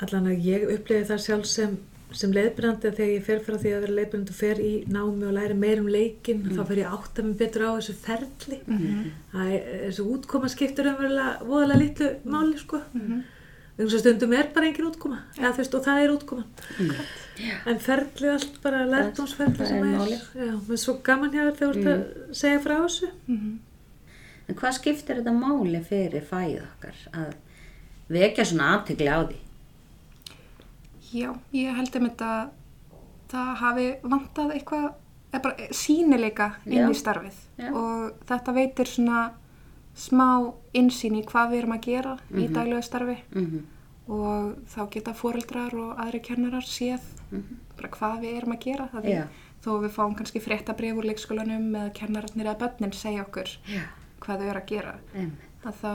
allan 0.00 0.30
að 0.30 0.46
ég 0.48 0.62
upplifi 0.72 1.08
það 1.10 1.24
sjálf 1.26 1.48
sem, 1.50 1.74
sem 2.16 2.32
leiðbrandi 2.32 2.88
að 2.88 2.96
þegar 3.02 3.10
ég 3.12 3.26
fer 3.26 3.42
frá 3.44 3.56
því 3.60 3.72
að 3.74 3.82
vera 3.84 3.96
leiðbrandi 3.98 4.32
og 4.32 4.38
fer 4.38 4.62
í 4.64 4.70
námi 4.88 5.26
og 5.28 5.34
læri 5.36 5.58
meir 5.60 5.82
um 5.82 5.90
leikin 5.92 6.40
þá 6.48 6.62
fer 6.70 6.80
ég 6.80 6.88
að 6.88 6.96
átta 6.96 7.26
mig 7.26 7.36
betur 7.42 7.66
á 7.68 7.70
þessu 7.76 7.96
ferli. 8.06 8.60
Mhm. 8.64 9.10
að 9.34 9.52
þessu 9.84 10.06
útkoma 10.14 10.48
skiptur 10.48 10.88
umverulega 10.94 11.44
voðalega 11.44 11.82
litlu 11.84 12.10
máli 12.24 12.56
sko 12.64 12.80
Mhm. 13.80 13.94
og 13.94 14.00
stundum 14.02 14.32
er 14.36 14.48
bara 14.54 14.66
engin 14.68 14.86
útkoma, 14.90 15.18
eða 15.38 15.56
veist, 15.56 15.74
og 15.74 15.84
það 15.84 16.04
er 16.04 16.14
útkoma. 16.14 16.44
En 17.66 17.78
ferlið 17.80 18.32
allt 18.34 18.62
bara 18.62 18.84
lærdomsferlið 18.86 19.56
það 19.56 19.66
sem 19.66 19.76
er 19.76 19.88
er. 19.88 19.98
málið. 19.98 20.24
Já, 20.36 20.54
með 20.68 20.80
svo 20.82 20.94
gaman 21.02 21.30
hjá 21.32 21.42
þér 21.46 21.56
þegar 21.60 21.74
þú 21.74 21.80
ert 21.80 21.92
að 21.92 22.34
segja 22.36 22.60
frá 22.60 22.74
þessu. 22.84 23.10
En 24.48 24.54
hvað 24.58 24.74
skiptir 24.80 25.20
þetta 25.20 25.32
máli 25.32 25.80
fyrir 25.86 26.24
fæð 26.26 26.62
okkar 26.66 26.96
að 27.14 27.34
vekja 28.10 28.44
svona 28.44 28.72
aðtegli 28.76 29.06
á 29.08 29.20
því? 29.28 29.36
Já, 31.12 31.30
ég 31.52 31.74
held 31.74 31.96
um 31.96 32.08
þetta 32.08 32.50
það 33.30 33.54
hafi 33.62 33.86
vantað 34.02 34.52
eitthvað 34.56 34.88
eða 35.32 35.42
bara 35.42 35.68
sínileika 35.70 36.48
inn 36.66 36.90
í 36.90 36.94
starfið 36.98 37.36
Já. 37.60 37.70
og 37.72 38.12
þetta 38.26 38.54
veitir 38.56 38.90
svona 38.90 39.20
smá 40.00 40.30
insýn 40.72 41.18
í 41.20 41.26
hvað 41.28 41.52
við 41.52 41.62
erum 41.62 41.76
að 41.76 41.84
gera 41.86 42.16
í 42.32 42.48
daglegu 42.48 42.82
starfi. 42.86 43.18
Mm 43.34 43.60
og 44.10 44.56
þá 44.70 44.80
geta 44.90 45.14
foreldrar 45.14 45.74
og 45.78 46.00
aðri 46.02 46.20
kennarar 46.24 46.66
séð 46.66 47.04
bara 47.78 47.90
hvað 47.94 48.16
við 48.24 48.40
erum 48.40 48.56
að 48.56 48.64
gera. 48.64 48.88
Já. 49.06 49.28
þó 49.60 49.70
við 49.84 49.92
fáum 49.94 50.16
kannski 50.18 50.40
fréttabrif 50.42 50.98
úr 50.98 51.06
leikskólanum 51.10 51.68
eða 51.76 51.92
kennararnir 51.94 52.48
eða 52.48 52.58
börnin 52.64 52.94
segja 52.96 53.26
okkur 53.26 53.52
Já. 53.70 53.84
hvað 54.24 54.42
þau 54.42 54.48
eru 54.48 54.62
að 54.62 54.70
gera 54.72 54.94
að 55.62 55.78
þá 55.82 55.92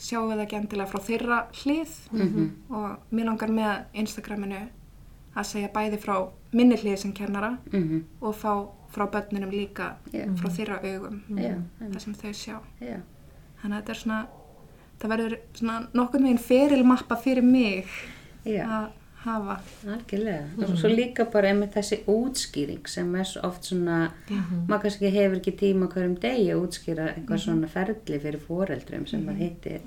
sjáum 0.00 0.30
við 0.30 0.36
það 0.38 0.44
ekki 0.46 0.56
endilega 0.56 0.88
frá 0.88 1.00
þeirra 1.04 1.38
hlið. 1.60 1.96
Og 2.72 3.10
mér 3.12 3.26
langar 3.28 3.52
með 3.52 3.98
Instagraminu 4.00 4.60
að 5.36 5.44
segja 5.46 5.68
bæði 5.74 5.98
frá 6.02 6.16
minni 6.52 6.76
hlið 6.76 6.96
sem 6.98 7.12
kennara 7.12 7.58
Mhm. 7.72 8.04
og 8.20 8.34
fá 8.34 8.68
frá 8.92 9.06
börnunum 9.10 9.50
líka 9.50 9.94
Já. 10.12 10.26
frá 10.36 10.48
þeirra 10.50 10.80
augum 10.84 11.22
Já, 11.38 11.54
það 11.80 11.98
sem 12.00 12.14
þau 12.14 12.32
sjá 12.34 12.56
Já. 12.80 13.00
þannig 13.62 13.76
að 13.76 13.82
þetta 13.82 13.90
er 13.90 13.94
svona 13.94 14.26
það 15.00 15.08
verður 15.10 15.36
svona 15.54 15.88
nokkurn 15.94 16.22
veginn 16.22 16.38
ferilmappa 16.38 17.16
fyrir 17.22 17.42
mig 17.44 17.86
Já. 18.44 18.64
að 18.66 18.88
hafa 19.20 19.60
Algjörlega. 19.86 20.44
Og 20.58 20.78
svo 20.78 20.88
líka 20.88 21.24
bara 21.30 21.48
einmitt 21.48 21.74
þessi 21.74 21.98
útskýring 22.08 22.86
sem 22.88 23.14
er 23.14 23.24
svo 23.24 23.42
oft 23.44 23.62
svona, 23.64 24.10
maður 24.66 24.82
kannski 24.82 25.10
hefur 25.12 25.36
ekki 25.36 25.52
tíma 25.60 25.88
hverjum 25.92 26.14
degi 26.18 26.46
að 26.50 26.62
útskýra 26.66 27.14
einhver 27.16 27.38
svona 27.38 27.68
ferli 27.68 28.18
fyrir 28.18 28.40
foreldrum 28.40 29.06
sem 29.06 29.20
maður 29.26 29.36
hittir. 29.44 29.80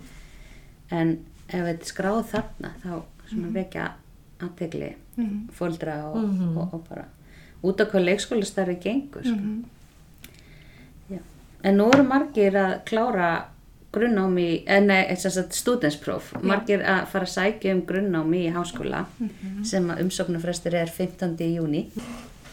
En 0.92 1.18
ef 1.50 1.66
þetta 1.66 1.82
er 1.82 1.90
skráð 1.90 2.24
þarna 2.30 2.72
þá 2.84 3.04
svona 3.30 3.52
vekja 3.54 3.92
aðtegli 4.44 4.94
Mhm. 5.16 5.50
foreldra 5.54 5.96
og, 6.10 6.24
og, 6.58 6.74
og 6.74 6.88
bara 6.90 7.04
út 7.64 7.78
á 7.82 7.86
hvað 7.86 8.06
leikskólastarfi 8.08 8.76
gengur. 8.82 9.22
Sko. 9.22 9.36
Mhm. 9.36 9.64
Já. 11.12 11.20
En 11.64 11.78
nú 11.78 11.90
eru 11.94 12.04
margir 12.04 12.54
að 12.58 12.80
klára 12.86 13.46
grunnámi, 13.94 14.64
eh, 14.66 14.80
nei, 14.82 15.06
þess 15.14 15.38
að 15.38 15.52
stúdenspróf, 15.54 16.32
margir 16.42 16.82
að 16.82 17.06
fara 17.12 17.26
að 17.28 17.34
sækja 17.36 17.76
um 17.76 17.82
grunnámi 17.86 18.40
í 18.48 18.54
háskóla 18.56 19.06
sem 19.64 19.86
að 19.94 20.02
umsóknarfrestur 20.02 20.74
er 20.74 20.88
15. 20.90 21.38
júni. 21.56 21.84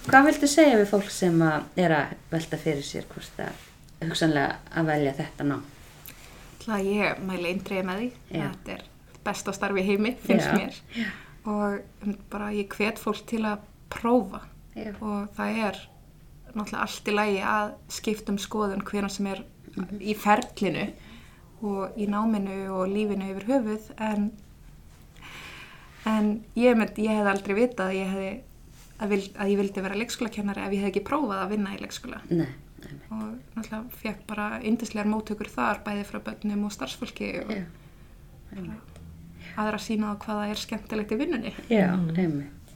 Hvað 0.06 0.26
viltu 0.26 0.47
segja 0.49 0.76
við 0.76 0.87
fólk 0.92 1.09
sem 1.11 1.38
að 1.40 1.62
er 1.76 1.90
að 1.97 2.12
velta 2.30 2.56
fyrir 2.61 2.82
sér 2.85 3.04
hvort 3.09 3.30
það 3.38 4.09
hugsanlega 4.09 4.56
að 4.76 4.87
velja 4.87 5.12
þetta 5.16 5.44
ná? 5.49 5.59
Það 6.61 6.85
ég 6.85 7.18
mæli 7.25 7.54
eindriði 7.54 7.85
með 7.88 7.99
því 7.99 8.11
Já. 8.37 8.50
þetta 8.50 8.73
er 8.76 8.82
besta 9.25 9.52
starfi 9.52 9.82
heimi, 9.82 10.14
finnst 10.26 10.47
Já. 10.47 10.54
mér 10.59 10.75
og 11.47 11.80
um, 12.04 12.16
bara 12.30 12.50
ég 12.52 12.68
hvet 12.76 12.99
fólk 13.00 13.23
til 13.26 13.42
að 13.49 13.62
prófa 13.90 14.40
Já. 14.76 14.92
og 15.00 15.28
það 15.37 15.56
er 15.68 15.78
náttúrulega 16.54 16.82
allt 16.82 17.09
í 17.09 17.14
lagi 17.14 17.40
að 17.47 17.73
skipta 17.88 18.32
um 18.32 18.38
skoðun 18.38 18.85
hvernig 18.85 19.11
sem 19.16 19.26
er 19.26 19.44
Mhm. 19.70 20.00
í 20.02 20.14
ferlinu 20.18 20.88
og 21.62 21.92
í 21.97 22.06
náminu 22.11 22.73
og 22.75 22.88
lífinu 22.90 23.28
yfir 23.30 23.44
höfuð 23.47 23.85
en, 24.02 24.25
en 26.11 26.30
ég, 26.59 26.75
mynd, 26.75 26.97
ég 26.99 27.20
hef 27.20 27.28
aldrei 27.30 27.54
vitað 27.54 27.92
að 27.92 27.99
ég, 28.00 28.09
hefði, 28.11 28.30
að, 28.99 29.12
vil, 29.12 29.20
að 29.44 29.52
ég 29.52 29.61
vildi 29.61 29.85
vera 29.85 29.99
leikskólakennari 30.00 30.64
ef 30.64 30.75
ég 30.75 30.82
hef 30.82 30.90
ekki 30.90 31.04
prófað 31.06 31.42
að 31.44 31.52
vinna 31.54 31.76
í 31.76 31.80
leikskóla 31.85 32.18
Nei, 32.32 32.49
og 33.14 33.23
náttúrulega 33.54 34.00
fekk 34.02 34.25
bara 34.26 34.49
yndislegar 34.66 35.11
móttökur 35.12 35.52
þar 35.54 35.82
bæði 35.87 36.06
frá 36.11 36.18
börnum 36.30 36.66
og 36.66 36.75
starfsfólki 36.75 37.30
og 37.44 37.52
Já, 37.54 37.62
aðra 39.57 39.78
sína 39.78 40.12
á 40.12 40.14
hvað 40.21 40.40
það 40.40 40.50
er 40.50 40.61
skemmtilegt 40.64 41.12
í 41.12 41.16
vinnunni. 41.21 41.52
já 41.71 41.88
einmitt. 41.95 42.75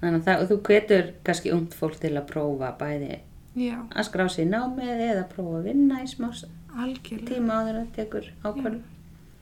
Þannig 0.00 0.20
að 0.20 0.24
það, 0.26 0.44
þú 0.50 0.56
hvetur 0.68 1.06
kannski 1.24 1.52
ungt 1.56 1.74
fólk 1.74 1.96
til 2.00 2.12
að 2.16 2.26
prófa 2.28 2.72
bæði 2.78 3.18
Já, 3.56 3.78
að 3.96 4.04
skrá 4.10 4.26
sér 4.28 4.44
í 4.44 4.50
námið 4.52 5.00
eða 5.10 5.22
prófa 5.32 5.58
að 5.58 5.64
vinna 5.70 6.02
í 6.04 6.06
smá 6.10 6.28
algjörlega. 6.76 7.28
tíma 7.30 7.54
áður 7.62 7.78
að 7.80 7.92
tekur 7.96 8.26
ákvörðum. 8.44 8.82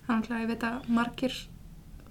Þannig 0.06 0.30
að 0.30 0.40
ég 0.44 0.48
veit 0.52 0.62
að 0.68 0.88
margir, 0.88 1.34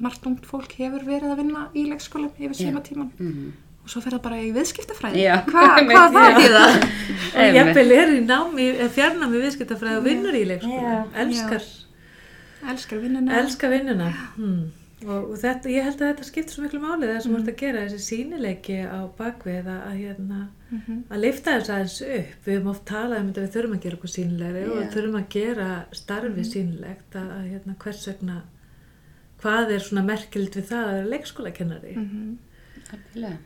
margt 0.03 0.25
ungt 0.27 0.46
fólk 0.50 0.72
hefur 0.77 1.06
verið 1.08 1.32
að 1.32 1.38
vinna 1.38 1.68
í 1.74 1.86
leikskólum 1.88 2.32
yfir 2.36 2.51
Já. 2.58 2.65
síma 2.68 2.82
tíman 2.84 3.12
Mhm. 3.20 3.53
og 3.84 3.89
svo 3.89 4.01
fer 4.01 4.12
það 4.18 4.22
bara 4.24 4.36
í 4.44 4.51
viðskiptafræði. 4.51 5.24
Já, 5.24 5.36
Hva, 5.46 5.63
hvað 5.80 6.12
það 6.12 6.27
já. 6.27 6.44
er 6.44 6.53
það? 6.58 7.56
Jafnvel 7.56 7.92
er 7.92 8.08
í 8.18 8.20
námi, 8.25 8.68
eða 8.75 8.89
fjarnámi 8.89 9.42
viðskiptafræði 9.46 9.98
og 9.98 10.03
vinnur 10.03 10.36
í 10.36 10.44
leikskóla. 10.51 11.08
Já. 11.15 11.60
Elskar, 12.72 13.00
vinnuna. 13.03 13.38
elskar 13.41 13.70
vinnuna. 13.74 14.10
Hmm. 14.38 14.72
Og, 15.03 15.32
og 15.34 15.38
þetta, 15.41 15.67
ég 15.67 15.84
held 15.84 16.00
að 16.00 16.13
þetta 16.13 16.24
skiptir 16.29 16.53
svo 16.55 16.63
miklu 16.63 16.79
máli 16.79 17.08
það 17.10 17.22
sem 17.25 17.34
mm. 17.34 17.48
að 17.51 17.58
gera 17.60 17.82
þessi 17.84 18.03
sínileiki 18.05 18.77
á 18.88 19.00
bakvið 19.17 19.65
að, 19.67 19.82
að, 19.89 19.98
hérna, 20.00 20.41
Mhm. 20.74 21.03
að 21.12 21.20
lifta 21.22 21.51
þess 21.60 21.70
aðeins 21.70 21.96
upp. 22.01 22.38
Við 22.46 22.55
höfum 22.58 22.70
oft 22.72 22.86
talað 22.89 23.20
um 23.20 23.27
þetta 23.29 23.41
að 23.41 23.46
við 23.46 23.53
þurfum 23.55 23.75
að 23.75 23.84
gera 23.84 23.98
okkur 24.00 24.12
sínilegri 24.13 24.62
og 24.63 24.74
Já. 24.74 24.79
við 24.79 24.93
þurfum 24.96 25.17
að 25.20 25.27
gera 25.36 25.67
starfi 26.00 26.46
sínilegt 26.50 27.17
að, 27.20 27.27
að 27.36 27.50
hérna, 27.51 27.75
hvers 27.84 28.08
vegna, 28.10 28.38
hvað 29.43 29.74
er 29.75 29.84
svona 29.86 30.05
merkild 30.08 30.58
við 30.58 30.65
það 30.72 30.88
að 30.88 30.96
vera 30.98 31.12
leikskólakennari. 31.13 31.93
Mhm. 32.00 32.38
Algjörlega. 32.93 33.38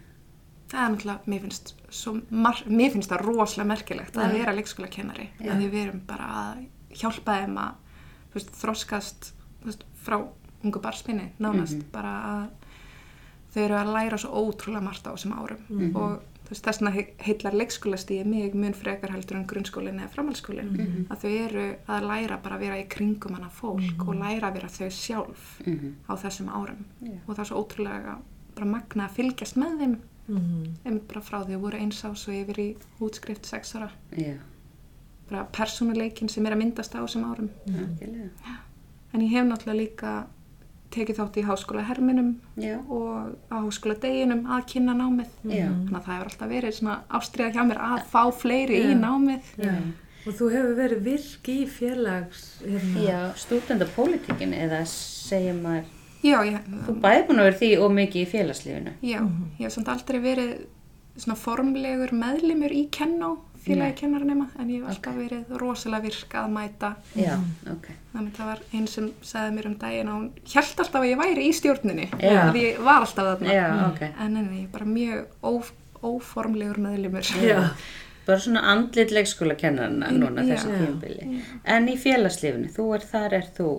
Það 0.67 0.83
er 0.83 0.93
náttúrulega, 0.93 1.19
mér 1.31 1.41
finnst, 1.47 1.73
svo 1.89 2.13
mar, 2.29 2.61
mér 2.67 2.91
finnst 2.91 3.11
það 3.11 3.21
rosalega 3.25 3.67
merkilegt 3.73 4.15
að 4.19 4.29
Já. 4.31 4.37
vera 4.37 4.55
leikskólakennari. 4.57 5.27
Já. 5.41 5.51
Að 5.53 5.65
við 5.71 5.77
erum 5.87 6.01
bara 6.07 6.29
að 6.43 6.65
hjálpa 7.01 7.37
þeim 7.41 7.57
að 7.57 7.73
veist, 8.37 8.51
þroskast 8.61 9.31
veist, 9.65 9.83
frá 10.05 10.21
ungu 10.63 10.79
barspinni, 10.81 11.31
nánast. 11.39 11.77
Mhm. 11.77 11.91
Bara 11.91 12.13
að 12.31 12.47
þau 13.53 13.61
eru 13.65 13.75
að 13.75 13.93
læra 13.93 14.17
svo 14.17 14.31
ótrúlega 14.45 14.83
margt 14.83 15.05
á 15.07 15.13
þessum 15.13 15.33
árum. 15.37 15.61
Mhm. 15.69 15.95
Og 15.95 16.19
þú 16.47 16.49
veist, 16.53 16.63
þess 16.65 16.79
vegna 16.81 16.91
he- 16.95 17.13
heillar 17.19 17.53
leikskólastíði 17.53 18.25
mig 18.25 18.53
mun 18.55 18.73
frekar 18.73 19.09
heldur 19.11 19.35
en 19.37 19.45
grunnskólinn 19.47 19.99
eða 19.99 20.09
framhaldsskólinn. 20.15 20.71
Mhm. 20.71 21.07
Að 21.09 21.17
þau 21.21 21.31
eru 21.47 21.75
að 21.87 22.07
læra 22.07 22.41
bara 22.43 22.55
að 22.55 22.59
vera 22.59 22.75
í 22.81 22.87
kringum 22.87 23.33
hana 23.35 23.49
fólk 23.49 24.07
og 24.07 24.15
læra 24.15 24.49
að 24.51 24.53
vera 24.53 24.67
þau 24.67 24.89
sjálf 24.89 25.59
Mhm. 25.65 25.93
á 26.09 26.13
þessum 26.15 26.49
árum. 26.49 26.83
Já. 27.03 27.19
Og 27.27 27.35
það 27.35 27.39
er 27.39 27.45
svo 27.45 27.63
ótrúlega 27.65 28.17
bara 28.55 28.65
magna 28.65 29.07
að 29.07 29.15
fylgjast 29.15 29.55
með 29.57 29.77
þeim 29.79 29.97
Mm. 30.27 30.73
einmitt 30.85 31.07
bara 31.07 31.21
frá 31.21 31.45
því 31.45 31.55
að 31.55 31.61
voru 31.61 31.77
eins 31.79 32.03
ás 32.03 32.27
og 32.27 32.33
yfir 32.33 32.57
í 32.59 32.75
útskrift 32.99 33.45
sex 33.45 33.73
ára 33.75 33.89
Já, 34.11 34.35
bara 35.29 35.43
persónuleikin 35.51 36.29
sem 36.31 36.45
er 36.45 36.55
að 36.55 36.61
myndast 36.63 36.95
á 36.95 37.01
þessum 37.03 37.27
árum. 37.31 37.49
Algjörlega. 37.67 38.57
en 39.13 39.21
ég 39.21 39.31
hef 39.31 39.45
náttúrulega 39.47 39.79
líka 39.81 40.15
tekið 40.91 41.17
þátt 41.19 41.37
í 41.37 41.43
háskóla 41.43 41.81
herminum 41.83 42.29
Já, 42.55 42.77
og 42.87 43.33
á 43.51 43.57
háskóla 43.59 43.95
deginum 43.99 44.45
að 44.47 44.65
kynna 44.71 44.93
námið. 44.95 45.31
Já. 45.43 45.67
þannig 45.67 45.97
að 45.97 46.05
það 46.05 46.13
hefur 46.15 46.29
alltaf 46.31 46.49
verið 46.53 46.75
svona 46.77 46.97
ástriða 47.19 47.51
hjá 47.57 47.63
mér 47.67 47.81
að 47.87 48.03
fá 48.13 48.21
fleiri 48.31 48.77
í 48.79 48.91
Já. 48.93 48.99
námið. 49.01 49.49
Já. 49.57 49.73
Og 50.27 50.33
þú 50.35 50.47
hefur 50.51 50.73
verið 50.75 51.03
virk 51.07 51.49
í 51.51 51.57
félags, 51.71 52.45
hérna, 52.63 53.03
já 53.07 53.19
stúdendapólitíkin 53.39 54.53
eða 54.57 54.81
segja 54.91 55.53
maður, 55.55 55.85
já, 56.23 56.39
ég, 56.43 56.57
þú 56.87 56.95
bæði 57.03 57.21
búin 57.29 57.39
að 57.39 57.47
vera 57.47 57.59
því 57.61 57.69
og 57.83 57.93
mikið 57.95 58.21
í 58.23 58.25
félagslífinu. 58.33 58.91
já, 59.07 59.19
ég 59.59 59.63
hef 59.67 59.71
samt 59.75 59.87
aldrei 59.93 60.19
verið 60.23 60.51
svona 61.17 61.37
formlegur 61.39 62.11
meðlimur 62.13 62.71
í 62.75 62.87
kennó 62.91 63.37
félagi 63.67 63.95
kennaranema 64.01 64.47
en 64.59 64.69
ég 64.73 64.81
hef 64.81 64.89
alltaf 64.93 65.15
verið 65.19 65.53
rosalega 65.61 66.03
virk 66.07 66.35
að 66.41 66.49
mæta 66.55 66.89
Já, 67.15 67.35
ok. 67.73 67.87
Þannig 68.13 68.33
það 68.37 68.49
var 68.51 68.61
einn 68.73 68.87
sem 68.87 69.11
sagði 69.21 69.55
mér 69.57 69.67
um 69.69 69.75
daginn 69.83 70.11
að 70.11 70.17
hún 70.17 70.27
held 70.53 70.83
alltaf 70.83 70.99
að 71.01 71.09
ég 71.11 71.21
væri 71.21 71.47
í 71.47 71.53
stjórninni. 71.53 72.07
Já. 72.23 72.41
Því 72.51 72.63
ég 72.65 72.81
var 72.87 73.01
alltaf 73.05 73.31
þarna. 73.31 73.53
Já, 73.53 73.67
ok. 73.91 74.01
En 74.07 74.37
en 74.41 74.49
ég 74.57 74.63
er 74.63 74.71
bara 74.73 74.85
mjög 74.85 75.25
óf, 75.51 75.71
óformlegur 76.03 76.79
meðlumur. 76.87 77.31
Já. 77.43 77.61
Bara 78.27 78.39
svona 78.43 78.61
andlit 78.73 79.11
leikskólakennarna 79.15 80.09
núna 80.11 80.43
Já. 80.43 80.55
þessu 80.55 80.71
Já. 80.73 80.79
tímabili. 80.81 81.43
En 81.63 81.87
í 81.87 81.93
félagslífinu, 81.97 82.71
þú 82.75 82.87
er 82.97 83.05
þar, 83.11 83.33
er 83.37 83.45
þú 83.55 83.69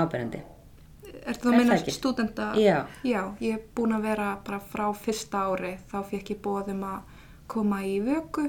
ábyrjandi? 0.00 0.40
Er 1.20 1.36
þú 1.36 1.50
Er 1.50 1.52
að 1.52 1.58
minna 1.58 1.76
það 1.76 1.92
stúdenda? 1.94 2.48
Já. 2.58 2.78
Já, 3.04 3.20
ég 3.44 3.54
er 3.58 3.62
búin 3.76 3.92
að 3.94 4.06
vera 4.08 4.30
bara 4.46 4.58
frá 4.72 4.88
fyrsta 4.96 5.44
ári. 5.52 5.76
Þá 5.92 5.98
fekk 6.10 6.32
ég 6.34 6.40
bóðum 6.42 6.82
að 6.88 7.00
koma 7.50 7.82
í 7.84 8.00
vöku. 8.02 8.48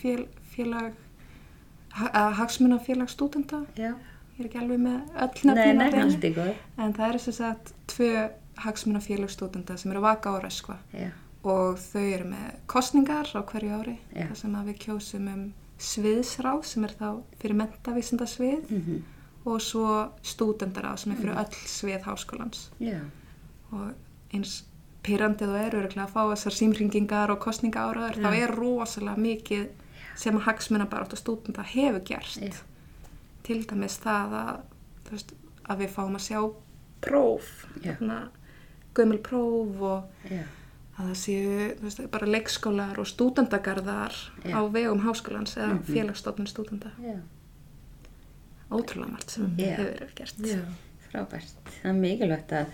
Fél, 0.00 0.26
félag, 0.54 0.92
ha, 1.90 2.30
hagsmunafélag 2.40 3.08
stúdenda. 3.08 3.64
Já. 3.76 3.94
Ég 4.38 4.40
er 4.40 4.44
ekki 4.48 4.58
alveg 4.62 4.78
með 4.80 5.00
öll 5.22 5.30
í 6.24 6.34
góð. 6.34 6.54
En 6.78 6.92
það 6.96 7.08
er 7.12 7.18
þess 7.26 7.40
að 7.40 7.72
tvö 7.92 8.12
hagsmunafélag 8.64 9.30
stúdenda 9.30 9.76
sem 9.76 9.90
eru 9.90 10.00
að 10.00 10.08
vaka 10.08 10.30
á 10.32 10.36
röskva. 10.44 10.76
Já, 10.92 11.10
og 11.44 11.78
þau 11.78 12.02
eru 12.14 12.24
með 12.30 12.54
kostningar 12.66 13.26
á 13.34 13.40
hverju 13.42 13.72
ári 13.80 13.98
þar 14.28 14.36
sem 14.36 14.52
við 14.66 14.78
kjósum 14.78 15.28
um 15.32 15.52
sviðsráð 15.82 16.64
sem 16.64 16.84
er 16.84 16.92
þá 17.00 17.08
fyrir 17.40 17.56
mentavísindasvið 17.58 18.70
Mhm. 18.70 19.02
og 19.44 19.60
svo 19.60 20.10
stúdendara 20.22 20.96
sem 20.96 21.12
er 21.12 21.16
fyrir 21.18 21.34
öll 21.34 21.56
svið 21.66 22.02
háskólans 22.06 22.68
og 23.72 23.92
eins 24.32 24.62
pyrrandið 25.06 25.52
og 25.52 25.58
er 25.58 25.76
öruglega 25.80 26.06
að 26.06 26.12
fá 26.14 26.22
þessar 26.30 26.56
símringingar 26.58 27.32
og 27.34 27.40
kostninga 27.42 27.86
áraður, 27.88 28.20
þá 28.22 28.30
er 28.38 28.54
rosalega 28.54 29.24
mikið 29.24 29.64
sem 30.22 30.36
að 30.38 30.46
hagsmuna 30.46 30.86
bara 30.90 31.06
átt 31.06 31.16
að 31.16 31.22
stúdenda 31.22 31.64
hefur 31.66 32.04
gerst 32.06 32.42
Já. 32.44 32.52
til 33.46 33.62
dæmis 33.66 33.98
það 34.02 34.36
að, 34.38 34.52
veist, 35.10 35.34
að 35.66 35.84
við 35.84 35.94
fáum 35.96 36.18
að 36.18 36.26
sjá 36.28 36.40
próf 37.02 37.52
Já. 37.80 37.94
þarna, 37.94 38.18
gömul 38.94 39.18
próf 39.24 39.82
og 39.88 40.30
já, 40.30 40.44
að 40.98 41.10
það 41.10 41.18
séu 41.22 41.68
veist, 41.82 42.04
bara 42.12 42.30
leikskólar 42.30 43.00
og 43.02 43.08
stúdendagarðar 43.10 44.18
á 44.52 44.60
vegum 44.70 45.02
háskólans 45.06 45.56
eða 45.56 45.72
mm 45.78 45.86
félagsstofnun 45.88 46.50
stúdenda 46.50 46.92
ótrúlega 48.72 49.12
margt 49.12 49.34
sem 49.34 49.50
hefur 49.58 49.90
verið 49.90 50.14
gert 50.16 50.46
Já. 50.46 50.60
frábært. 51.08 51.56
Það 51.80 51.90
er 51.90 51.98
mikilvægt 51.98 52.54
að 52.56 52.70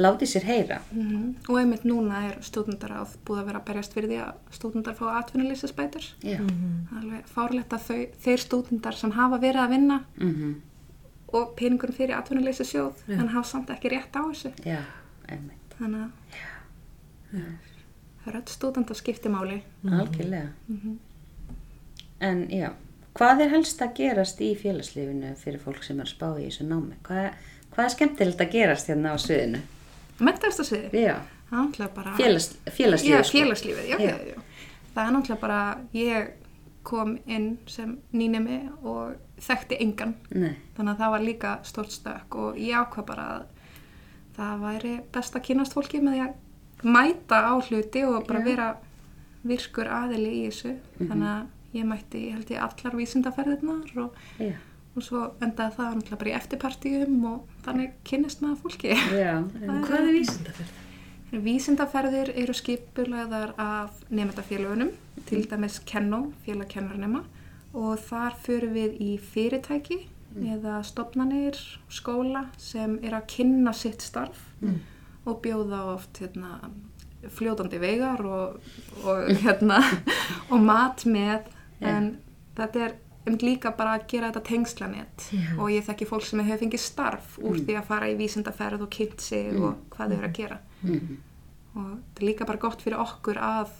láti 0.00 0.26
sér 0.26 0.44
heyra. 0.48 0.78
Mhm. 0.92 1.34
og 1.48 1.58
einmitt 1.60 1.84
núna 1.84 2.22
er 2.30 2.38
stúdendaráð 2.46 3.14
búið 3.26 3.40
að 3.42 3.46
vera 3.50 3.60
að 3.60 3.64
berjast 3.70 3.92
fyrir 3.96 4.08
því 4.10 4.18
að 4.24 4.56
stúdendar 4.56 4.94
fá 4.98 5.06
atvinnulýsisbætur 5.20 6.04
Já, 6.22 6.38
Það 6.40 6.96
er 6.96 7.02
alveg 7.02 7.26
fárlegt 7.34 7.72
að 7.76 7.86
þau, 7.88 8.06
þeir 8.24 8.38
stúdendar 8.44 8.94
sem 8.98 9.10
hafa 9.16 9.38
verið 9.38 9.62
að 9.64 9.70
vinna 9.76 9.98
mhm, 10.16 10.54
og 11.32 11.54
peningurinn 11.56 11.94
fyrir 11.96 12.16
atvinnulýsisjóð 12.18 13.04
Já. 13.08 13.18
en 13.20 13.28
hafa 13.28 13.46
samt 13.48 13.70
ekki 13.70 13.88
rétt 13.92 14.16
á 14.16 14.22
þessu 14.26 14.52
já, 14.66 14.80
einmitt. 15.28 15.76
þannig 15.78 16.00
að 16.00 16.10
það 18.24 18.34
er 18.34 18.38
öll 18.40 18.46
stúdendar 18.52 18.96
skiptimáli 18.98 19.62
Algjörlega. 19.84 20.48
Mhm. 20.68 20.98
En 22.20 22.48
já, 22.52 22.72
hvað 23.16 23.40
er 23.46 23.48
helst 23.54 23.80
að 23.80 23.94
gerast 23.96 24.40
í 24.44 24.50
félagslífinu 24.56 25.34
fyrir 25.40 25.60
fólk 25.62 25.82
sem 25.86 26.00
er 26.00 26.04
að 26.04 26.10
spá 26.14 26.26
í 26.36 26.48
þessu 26.48 26.66
námi? 26.68 26.98
Hvað, 27.06 27.30
hvað 27.72 27.84
er 27.86 27.94
skemmtilegt 27.94 28.40
að 28.44 28.50
gerast 28.52 28.90
hérna 28.90 29.14
á 29.14 29.16
sviðinu? 29.16 29.60
Bara 31.94 32.12
Félags, 32.18 32.50
félagslífið 32.76 33.16
Já, 33.16 33.22
sko. 33.24 33.38
félagslífið, 33.38 33.88
já, 33.90 33.98
Já. 33.98 34.16
já. 34.30 34.36
Það 34.94 35.06
er 35.06 35.14
náttúrulega 35.16 35.40
bara, 35.40 35.60
ég 35.94 36.28
kom 36.82 37.16
inn 37.26 37.48
sem 37.70 37.98
nýnemi 38.16 38.58
og 38.82 39.14
þekkti 39.40 39.78
engan. 39.84 40.14
Nei, 40.34 40.54
Þannig 40.76 40.94
að 40.94 41.00
það 41.02 41.10
var 41.14 41.24
líka 41.26 41.50
stórt 41.68 41.92
stökk 41.94 42.36
og 42.40 42.56
ég 42.60 42.76
ákvað 42.80 43.06
bara 43.10 43.26
að 43.34 43.42
það 44.36 44.62
væri 44.64 44.94
best 45.12 45.36
að 45.36 45.44
kynast 45.48 45.76
fólki 45.76 46.00
með 46.00 46.16
því 46.16 46.22
að 46.24 46.90
mæta 46.96 47.40
á 47.44 47.52
hluti 47.60 48.04
og 48.08 48.26
bara 48.28 48.40
vera 48.46 48.68
virkur 49.44 49.88
aðili 49.92 50.32
í 50.40 50.42
þessu. 50.48 50.74
Þannig 51.00 51.30
að 51.34 51.78
ég 51.78 51.86
mætti, 51.86 52.24
ég 52.26 52.34
held 52.38 52.50
ég, 52.50 52.62
allar 52.64 52.96
vísindaferðirnar 52.98 53.98
og, 54.04 54.16
og 54.96 55.02
svo 55.06 55.26
endaði 55.44 55.76
það 55.76 55.94
náttúrulega 55.98 56.20
bara 56.24 56.30
í 56.32 56.36
eftirpartíum 56.40 57.24
og 57.30 57.49
þannig 57.64 57.96
kynnist 58.08 58.44
maður 58.44 58.62
fólki. 58.64 58.94
já, 58.94 59.34
En 59.64 59.82
hvað 59.86 60.06
er 60.06 60.14
vísindaferð? 60.18 60.76
Vísindaferðir 61.30 62.32
eru 62.42 62.54
skipulaðar 62.58 63.52
af 63.60 64.00
nefndafélagunum, 64.10 64.90
til 65.28 65.44
dæmis 65.46 65.78
Kennó, 65.86 66.32
félag 66.42 66.72
kennarnema 66.72 67.22
og 67.70 68.00
þar 68.02 68.34
förum 68.42 68.72
við 68.74 68.96
í 68.98 69.10
fyrirtæki 69.22 70.00
eða 70.38 70.80
stopnanir, 70.86 71.58
skóla 71.90 72.48
sem 72.58 72.98
er 73.02 73.14
að 73.18 73.28
kynna 73.30 73.72
sitt 73.74 74.02
starf 74.02 74.42
og 75.26 75.40
bjóða 75.44 75.94
oft 75.94 76.18
hérna, 76.22 76.58
fljótandi 77.36 77.78
veigar 77.82 78.22
og, 78.24 78.60
og, 79.04 79.30
hérna, 79.42 79.80
og 80.52 80.62
mat 80.64 81.04
með. 81.04 81.50
En 81.80 82.18
þetta 82.56 82.84
er 82.86 82.94
um 83.26 83.36
líka 83.36 83.72
bara 83.76 83.98
að 83.98 84.06
gera 84.08 84.30
þetta 84.30 84.48
tengslanett 84.48 85.26
og 85.58 85.70
ég 85.70 85.84
þekki 85.84 86.08
fólk 86.08 86.24
sem 86.24 86.40
hefur 86.40 86.62
fengið 86.64 86.80
starf 86.80 87.38
úr 87.38 87.58
því 87.60 87.76
að 87.76 87.88
fara 87.90 88.08
í 88.08 88.16
vísindaferð 88.16 88.86
og 88.86 88.92
kynnt 88.96 89.20
sig 89.20 89.52
og 89.60 89.82
hvað 89.92 90.14
þau 90.14 90.16
eru 90.16 90.28
að 90.28 90.38
gera. 90.38 90.58
Mhm, 90.82 91.16
og 91.74 91.88
þetta 91.90 92.22
er 92.22 92.26
líka 92.26 92.46
bara 92.46 92.62
gott 92.64 92.82
fyrir 92.82 93.02
okkur 93.02 93.40
að 93.44 93.74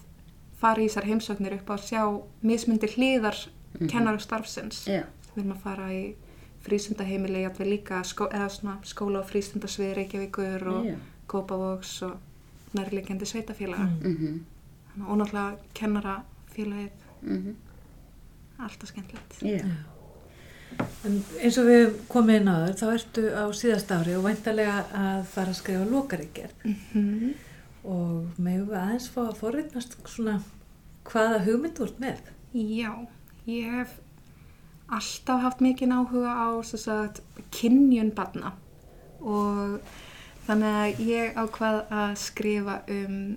fara 0.61 0.83
í 0.83 0.88
þessar 0.88 1.09
heimsóknir 1.09 1.57
upp 1.57 1.71
á 1.73 1.75
að 1.75 1.87
sjá 1.88 2.03
mismundir 2.43 2.93
hliðar 2.97 3.38
mm 3.79 3.87
-hmm. 3.88 4.19
starfsins. 4.21 4.87
Já, 4.87 5.05
við 5.35 5.45
erum 5.45 5.53
að 5.57 5.62
fara 5.62 5.93
í 5.93 6.14
frístundaheimili 6.61 7.43
jafnvel 7.43 7.71
líka 7.71 8.03
skó, 8.05 8.29
eða 8.29 8.49
svona 8.49 8.79
skóla 8.85 9.21
og 9.21 9.31
frístundasvið 9.31 9.95
Reykjavíkur 9.95 10.69
og 10.69 10.85
Já. 10.87 10.97
Kópavóks 11.27 12.03
og 12.03 12.19
nærlegjandi 12.75 13.25
sveitafélaga 13.25 13.87
mhm, 13.87 14.41
mm. 14.97 15.07
og 15.09 15.17
náttúrulega 15.17 15.57
kennarafélagið. 15.75 16.91
Mhm, 17.23 17.57
alltaf 18.66 18.92
skemmtilegt. 18.92 19.40
Já, 19.46 19.64
En 21.05 21.16
eins 21.40 21.57
og 21.61 21.68
við 21.68 21.94
komum 22.11 22.35
inn 22.35 22.51
á 22.51 22.57
þér, 22.62 22.77
þá 22.79 22.87
ertu 22.94 23.25
á 23.35 23.44
síðast 23.57 23.92
ári 23.94 24.16
og 24.16 24.27
væntalega 24.27 24.77
að 24.96 25.23
fara 25.33 25.53
að 25.53 25.59
skrifa 25.59 25.88
lokaríkjörn 25.90 26.61
mm 26.64 26.77
-hmm. 26.92 27.33
og 27.85 28.38
megum 28.38 28.68
við 28.68 28.79
aðeins 28.83 29.09
fá 29.14 29.20
að 29.25 29.40
forritnast 29.40 29.96
svona 30.07 30.37
hvaða 31.11 31.42
hugmynd 31.44 31.81
ert 31.81 32.01
með. 32.01 32.20
Já, 32.55 32.92
ég 33.46 33.75
hef 33.79 33.99
alltaf 34.88 35.42
haft 35.42 35.61
mikið 35.61 35.92
áhuga 35.92 36.33
á 36.35 36.49
kynjun 37.51 38.14
barna. 38.14 38.53
Og 39.20 39.81
þannig 40.46 40.75
að 40.83 41.01
ég 41.07 41.37
ákvað 41.37 41.85
að 41.90 42.16
skrifa 42.16 42.83
um 42.88 43.37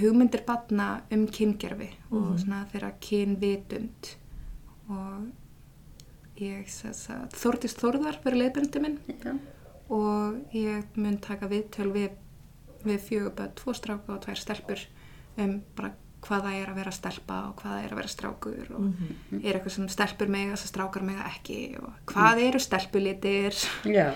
hugmyndir 0.00 0.44
barna 0.46 1.00
um 1.10 1.26
kyngerfi 1.26 1.88
og 2.10 2.38
svona 2.38 2.66
þeirra 2.72 2.92
kynvitund 3.00 4.16
og 4.88 6.40
ég 6.42 6.66
þess 6.70 7.10
að 7.14 7.38
Þórdís 7.38 7.76
Þórðar 7.78 8.20
verið 8.24 8.42
leiðbyrndi 8.44 8.82
minn. 8.84 8.98
Já, 9.18 9.32
og 9.88 10.54
ég 10.56 10.98
mun 11.00 11.16
taka 11.24 11.48
viðtöl 11.50 11.88
við, 11.94 12.12
við 12.84 13.00
fjöguböð, 13.08 13.54
tvo 13.58 13.74
stráka 13.76 14.14
og 14.14 14.22
tvær 14.24 14.42
stelpur 14.42 14.84
um 15.38 15.58
bara 15.78 15.92
hvað 16.24 16.46
það 16.48 16.56
er 16.58 16.70
að 16.72 16.78
vera 16.80 16.92
stelpa 16.94 17.36
og 17.48 17.60
hvað 17.60 17.74
það 17.74 17.84
er 17.84 17.92
að 17.92 18.00
vera 18.00 18.10
strákur 18.10 18.70
og 18.74 18.86
er 19.38 19.52
eitthvað 19.52 19.74
sem 19.76 19.90
stelpur 19.92 20.32
mega 20.34 20.56
sem 20.58 20.70
strákar 20.72 21.04
mega 21.06 21.26
ekki 21.30 21.58
og 21.78 21.92
hvað 22.10 22.40
eru 22.48 22.62
stelpulitir? 22.62 23.58
Já, 23.86 24.08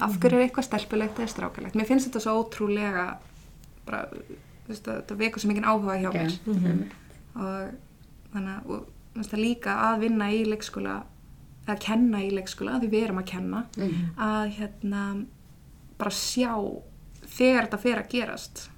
af 0.00 0.16
hverju 0.16 0.38
er 0.38 0.46
eitthvað 0.46 0.68
stelpulegt 0.70 1.20
eða 1.20 1.34
strákalegt? 1.34 1.76
Mér 1.76 1.88
finnst 1.90 2.08
þetta 2.08 2.22
svo 2.24 2.38
ótrúlega 2.40 3.04
bara, 3.84 4.06
þú 4.14 4.72
veist, 4.72 4.88
þetta 4.88 5.18
vekur 5.20 5.42
svo 5.42 5.52
mikið 5.52 5.68
áhuga 5.68 5.98
hjá 6.00 6.08
já, 6.08 6.16
mér. 6.16 6.38
Mhm, 6.46 6.80
og 7.36 8.32
þannig 8.32 8.56
að 8.56 8.80
líka 9.36 9.74
að 9.90 10.00
vinna 10.00 10.30
í 10.32 10.44
leikskóla 10.44 11.02
að 11.70 11.78
kenna 11.84 12.20
í 12.24 12.30
leikskóla, 12.34 12.78
því 12.80 12.88
við 12.90 13.04
erum 13.04 13.18
að 13.18 13.26
kenna 13.30 13.64
að 14.16 14.48
hérna 14.58 15.02
bara 15.98 16.10
sjá 16.10 16.54
þegar 17.26 17.66
þetta 17.68 17.78
fer 17.78 17.98
að 18.00 18.08
gerast. 18.10 18.70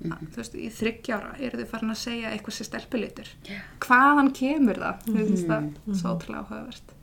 Að, 0.00 0.22
þú 0.32 0.36
veist, 0.40 0.54
í 0.56 0.68
þryggjára 0.72 1.34
eru 1.44 1.58
þau 1.60 1.66
farin 1.68 1.90
að 1.92 1.98
segja 2.00 2.30
eitthvað 2.32 2.54
sér 2.56 2.66
stelpulitur 2.70 3.28
Já. 3.44 3.58
hvaðan 3.84 4.30
kemur 4.32 4.78
það? 4.80 5.02
Þú 5.04 5.16
veist 5.28 5.46
það, 5.50 5.66
svo 5.92 6.14
ótrúlega 6.14 6.40
áhugavert. 6.46 6.94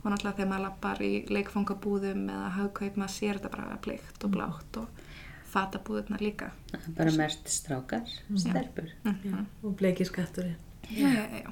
Og 0.00 0.06
náttúrulega 0.12 0.36
þegar 0.36 0.50
maður 0.52 0.62
lappar 0.68 1.02
í 1.02 1.10
leikfangabúðum 1.28 2.22
eða 2.30 2.52
hagkaup 2.54 2.96
maður 3.02 3.14
sér 3.16 3.40
þetta 3.40 3.50
bara 3.56 3.80
bleikt 3.82 4.24
og 4.24 4.30
blátt 4.36 4.78
og 4.78 5.02
fatabúðurnar 5.50 6.22
líka. 6.22 6.52
Er 6.72 6.86
bara 7.00 7.16
mest 7.18 7.50
strákar, 7.50 8.06
stelpur. 8.38 8.86
mm 9.04 9.46
Og 9.64 9.74
bleiki 9.76 10.04
skatturinn. 10.06 10.54
já, 10.86 11.10
já, 11.10 11.26
já, 11.42 11.50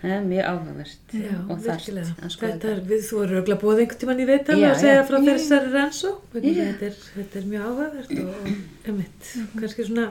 Það 0.00 0.12
er 0.16 0.22
mjög 0.24 0.46
áhugavert 0.50 1.12
Já, 1.12 1.32
virkilega. 1.60 2.14
að 2.24 2.36
Þetta 2.40 2.68
er, 2.70 2.78
við, 2.88 3.02
þú 3.10 3.18
eru 3.24 3.36
auðvitað 3.40 3.58
búið 3.60 3.80
einhvern 3.82 4.00
tíman 4.00 4.20
í 4.20 4.26
Já, 4.60 4.70
og 4.70 4.78
segja 4.80 5.02
frá 5.10 5.16
þessari 5.26 5.72
rannsó. 5.74 6.12
Þetta, 6.32 6.90
þetta 7.16 7.38
er 7.42 7.48
mjög 7.50 7.66
áhugavert 7.68 8.14
og, 8.16 8.30
og 8.40 8.88
emitt, 8.94 9.28
kannski 9.60 9.84
svona 9.90 10.06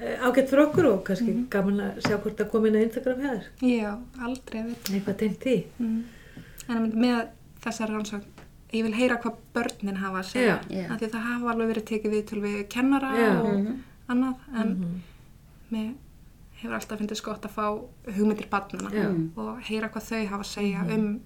eh, 0.00 0.24
ágætt 0.24 0.48
fyrir 0.52 0.64
okkur 0.64 0.88
og 0.92 1.02
kannski 1.04 1.34
gaman 1.52 1.80
að 1.84 2.00
sjá 2.06 2.16
hvort 2.16 2.40
það 2.40 2.50
kom 2.54 2.66
inn 2.70 2.78
á 2.78 2.80
Instagram 2.86 3.20
hér. 3.26 3.44
já, 3.60 3.92
aldrei 4.24 4.62
að 4.62 4.72
vita 4.72 4.96
Eitthvað 4.96 5.20
tengt 5.24 5.44
því. 5.44 5.56
Mm. 5.78 6.00
En 6.68 6.90
með 7.04 7.20
þessari 7.64 7.92
rannsókn, 7.98 8.26
ég 8.72 8.84
vil 8.88 8.96
heyra 8.96 9.20
hvað 9.20 9.36
börnin 9.56 9.96
hafa 10.00 10.22
að 10.24 10.28
segja. 10.32 10.58
Já. 10.72 10.86
Af 10.92 10.98
því 11.00 11.12
það 11.12 11.28
hafa 11.28 11.52
alveg 11.52 11.70
verið 11.74 11.86
tekið 11.92 12.16
við 12.16 12.26
til 12.32 12.40
við 12.44 12.58
kennara 12.72 13.12
Já. 13.20 13.30
og 13.42 13.52
Mhm. 13.52 13.78
annað, 14.08 14.34
en 14.56 14.68
Mhm. 14.68 15.00
mér 15.72 15.88
hefur 16.62 16.74
alltaf 16.74 16.98
fyndið 17.00 17.22
gott 17.24 17.44
að 17.46 17.54
fá 17.54 17.66
hugmyndir 18.16 18.48
barnana 18.50 18.90
Já. 18.90 19.08
og 19.36 19.60
heyra 19.68 19.88
hvað 19.94 20.08
þau 20.10 20.22
hafa 20.26 20.42
að 20.42 20.52
segja 20.52 20.84
um 20.96 21.20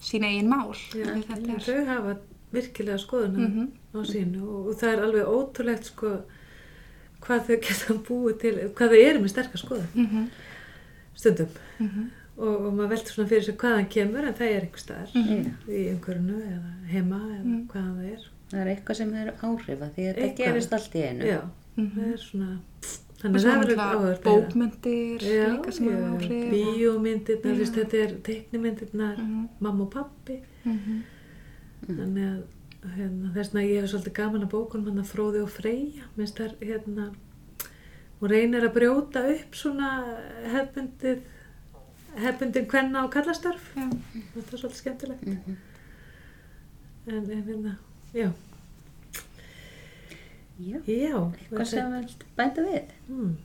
sín 0.00 0.24
eigin 0.24 0.48
mál. 0.48 0.74
Já, 0.94 1.08
er. 1.14 1.64
þau 1.66 1.86
hafa 1.86 2.16
virkilega 2.52 2.98
skoðuna 3.02 3.48
Mhm. 3.48 3.68
á 3.94 3.98
sínu 4.06 4.42
og, 4.42 4.68
og 4.68 4.74
það 4.80 4.92
er 4.92 5.02
alveg 5.04 5.26
ótrúlegt 5.26 5.84
sko 5.90 6.12
hvað 7.20 7.40
þau 7.48 7.56
geta 7.66 7.94
búið 8.08 8.38
til, 8.40 8.54
hvað 8.78 8.88
þau 8.94 9.00
eru 9.08 9.18
með 9.24 9.28
sterkar 9.34 9.60
skoðun 9.64 9.88
Mm 9.94 10.28
stundum 11.18 11.48
-hmm. 11.78 12.06
og, 12.36 12.66
og 12.66 12.72
maður 12.74 12.88
veldur 12.92 13.12
svona 13.12 13.28
fyrir 13.28 13.42
sig 13.44 13.56
hvaðan 13.58 13.88
kemur 13.90 14.24
en 14.28 14.34
það 14.34 14.50
er 14.54 14.60
einhver 14.62 14.78
staðar 14.78 15.08
Já. 15.14 15.52
í 15.68 15.80
umhverfinu 15.94 16.36
eða 16.38 16.72
heima 16.92 17.16
eða 17.16 17.44
Mm. 17.44 17.66
hvaðan 17.66 17.96
það 17.98 18.12
er 18.12 18.28
Það 18.50 18.60
er 18.60 18.66
eitthvað 18.76 18.94
sem 18.96 19.12
hefur 19.12 19.34
áhrif 19.42 19.80
að 19.82 19.90
því 19.94 20.04
að 20.08 20.14
þetta 20.16 20.36
gerist 20.36 20.72
allt 20.72 20.94
í 20.94 21.02
einu. 21.08 21.24
Já, 21.24 21.40
Mhm. 21.76 21.90
það 21.96 22.12
er 22.12 22.16
svona 22.18 22.58
þannig 23.18 23.38
að 23.38 23.44
það 23.44 23.62
er 23.64 23.78
að 23.78 24.02
heyra. 24.04 24.20
bókmyndir 24.24 25.22
Já, 25.26 25.46
líka 25.52 25.72
sem 25.72 25.86
já, 25.88 25.96
áhrif. 26.12 26.50
bíómyndirnar, 26.52 27.54
Já. 27.58 27.70
þetta 27.78 27.94
er 28.04 28.12
teiknimyndirnar, 28.28 29.16
Mhm. 29.18 29.48
mamma 29.60 29.82
og 29.84 29.90
pappi 29.90 30.42
Mm 30.64 31.02
þannig 31.88 32.24
að 32.26 32.42
hérna, 32.96 33.32
þess 33.34 33.52
vegna 33.52 33.62
ég 33.68 33.80
hef 33.82 33.90
svolítið 33.90 34.12
gaman 34.14 34.42
að 34.42 34.50
bókunum 34.50 34.84
hann 34.88 34.98
að 34.98 35.10
fróði 35.12 35.42
og 35.42 35.48
freyja 35.50 36.02
minnst 36.16 36.36
þær 36.36 36.54
hérna 36.60 37.12
hún 38.20 38.28
reynir 38.30 38.62
að 38.66 38.74
brjóta 38.74 39.22
upp 39.30 39.54
svona 39.54 39.90
hefbundið 40.52 41.20
hefbundin 42.16 42.66
kvenna 42.66 43.04
og 43.04 43.12
kallastörf 43.12 43.60
Já. 43.76 43.88
þetta 44.34 44.52
er 44.52 44.58
svolítið 44.58 44.80
skemmtilegt 44.82 45.26
Mhm. 45.26 45.56
en, 47.06 47.30
en 47.30 47.44
hérna, 47.46 47.76
já 48.14 48.30
Já, 50.58 50.78
já, 50.90 51.18
hvað 51.52 51.64
sem 51.70 51.92
við 51.92 52.24
bænda 52.36 52.62
við? 52.66 52.88
mm, 53.08 53.36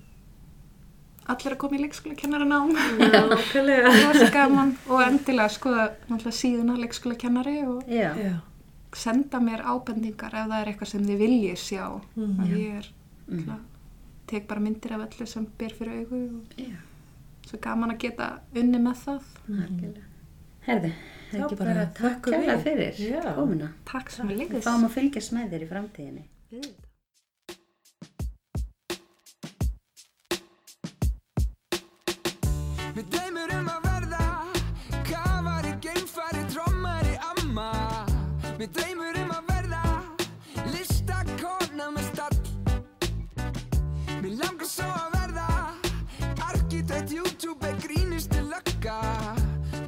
Allir 1.32 1.54
að 1.54 1.60
koma 1.62 1.78
í 1.78 1.82
leikskóla 1.84 2.15
kennara 2.19 2.45
nám. 2.47 2.71
nákvæmlega 2.73 3.91
Það 3.93 4.08
var 4.10 4.17
svo 4.19 4.30
gaman 4.34 4.71
og 4.91 5.04
endilega 5.06 5.49
skoða 5.54 5.86
náttúrulega 6.10 6.36
síðuna 6.39 6.76
leikskóla 6.82 7.15
kennari 7.21 7.54
og 7.67 7.86
Já, 7.88 8.10
já, 8.19 8.34
senda 8.93 9.39
mér 9.39 9.63
ábendingar 9.63 10.34
ef 10.36 10.49
það 10.49 10.58
er 10.62 10.71
eitthvað 10.73 10.91
sem 10.91 11.06
þið 11.08 11.21
viljið 11.23 11.62
sjá. 11.63 11.86
Að 12.17 12.52
ég 12.60 12.76
er, 12.82 12.89
mm. 13.30 13.54
tek 14.28 14.47
bara 14.52 14.60
myndir 14.65 14.97
af 14.97 15.06
öllu 15.08 15.28
sem 15.32 15.47
ber 15.58 15.78
fyrir 15.78 16.02
augu 16.04 16.19
og 16.41 16.60
já, 16.60 16.76
svo 17.47 17.62
gaman 17.63 17.93
að 17.95 18.02
geta 18.04 18.28
unni 18.60 18.82
með 18.84 18.99
það. 19.06 19.32
algjörlega. 19.47 20.08
Herðu, 20.67 20.91
það 21.30 21.34
er 21.34 21.39
Já, 21.39 21.45
ekki 21.45 21.56
bara 21.60 21.73
bara 21.73 21.86
takk 21.86 22.04
þökkum 22.04 22.34
kærlega 22.34 22.58
við. 22.58 22.63
fyrir 22.67 23.13
Já. 23.15 23.34
komuna. 23.36 23.71
Takk 23.86 24.10
sem 24.12 24.28
við 24.28 24.36
Við 24.36 24.43
leiðis. 24.43 24.63
fáum 24.67 24.86
að 24.88 24.93
fylgjast 24.99 25.34
með 25.39 25.49
þér 25.56 25.63
í 25.65 25.71
framtíðinni. 25.71 26.26
Mér 32.94 33.06
dreymur 33.10 33.50
um 33.58 33.70
að 33.74 33.86
verða 33.88 34.26
Kafari, 35.08 35.72
geimfari, 35.82 36.44
trommari, 36.52 37.16
amma. 37.32 37.72
Mér 38.60 38.70
dreymur 38.76 39.18
um 39.18 39.32
að 39.34 39.50
verða 39.50 39.82
Listakona 40.76 41.90
með 41.96 42.06
stall. 42.12 42.38
Mér 44.22 44.38
langar 44.44 44.70
svo 44.70 44.92
að 44.94 45.18
verða 45.18 45.50
Arkitekt, 46.52 47.18
YouTube, 47.18 47.74
grínistu 47.82 48.46
lögga. 48.46 49.02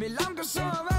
Mér 0.02 0.18
langar 0.18 0.50
svo 0.50 0.66
að 0.66 0.82
verða 0.82 0.95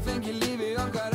fengi 0.00 0.32
lífi 0.32 0.76
okkar 0.84 1.13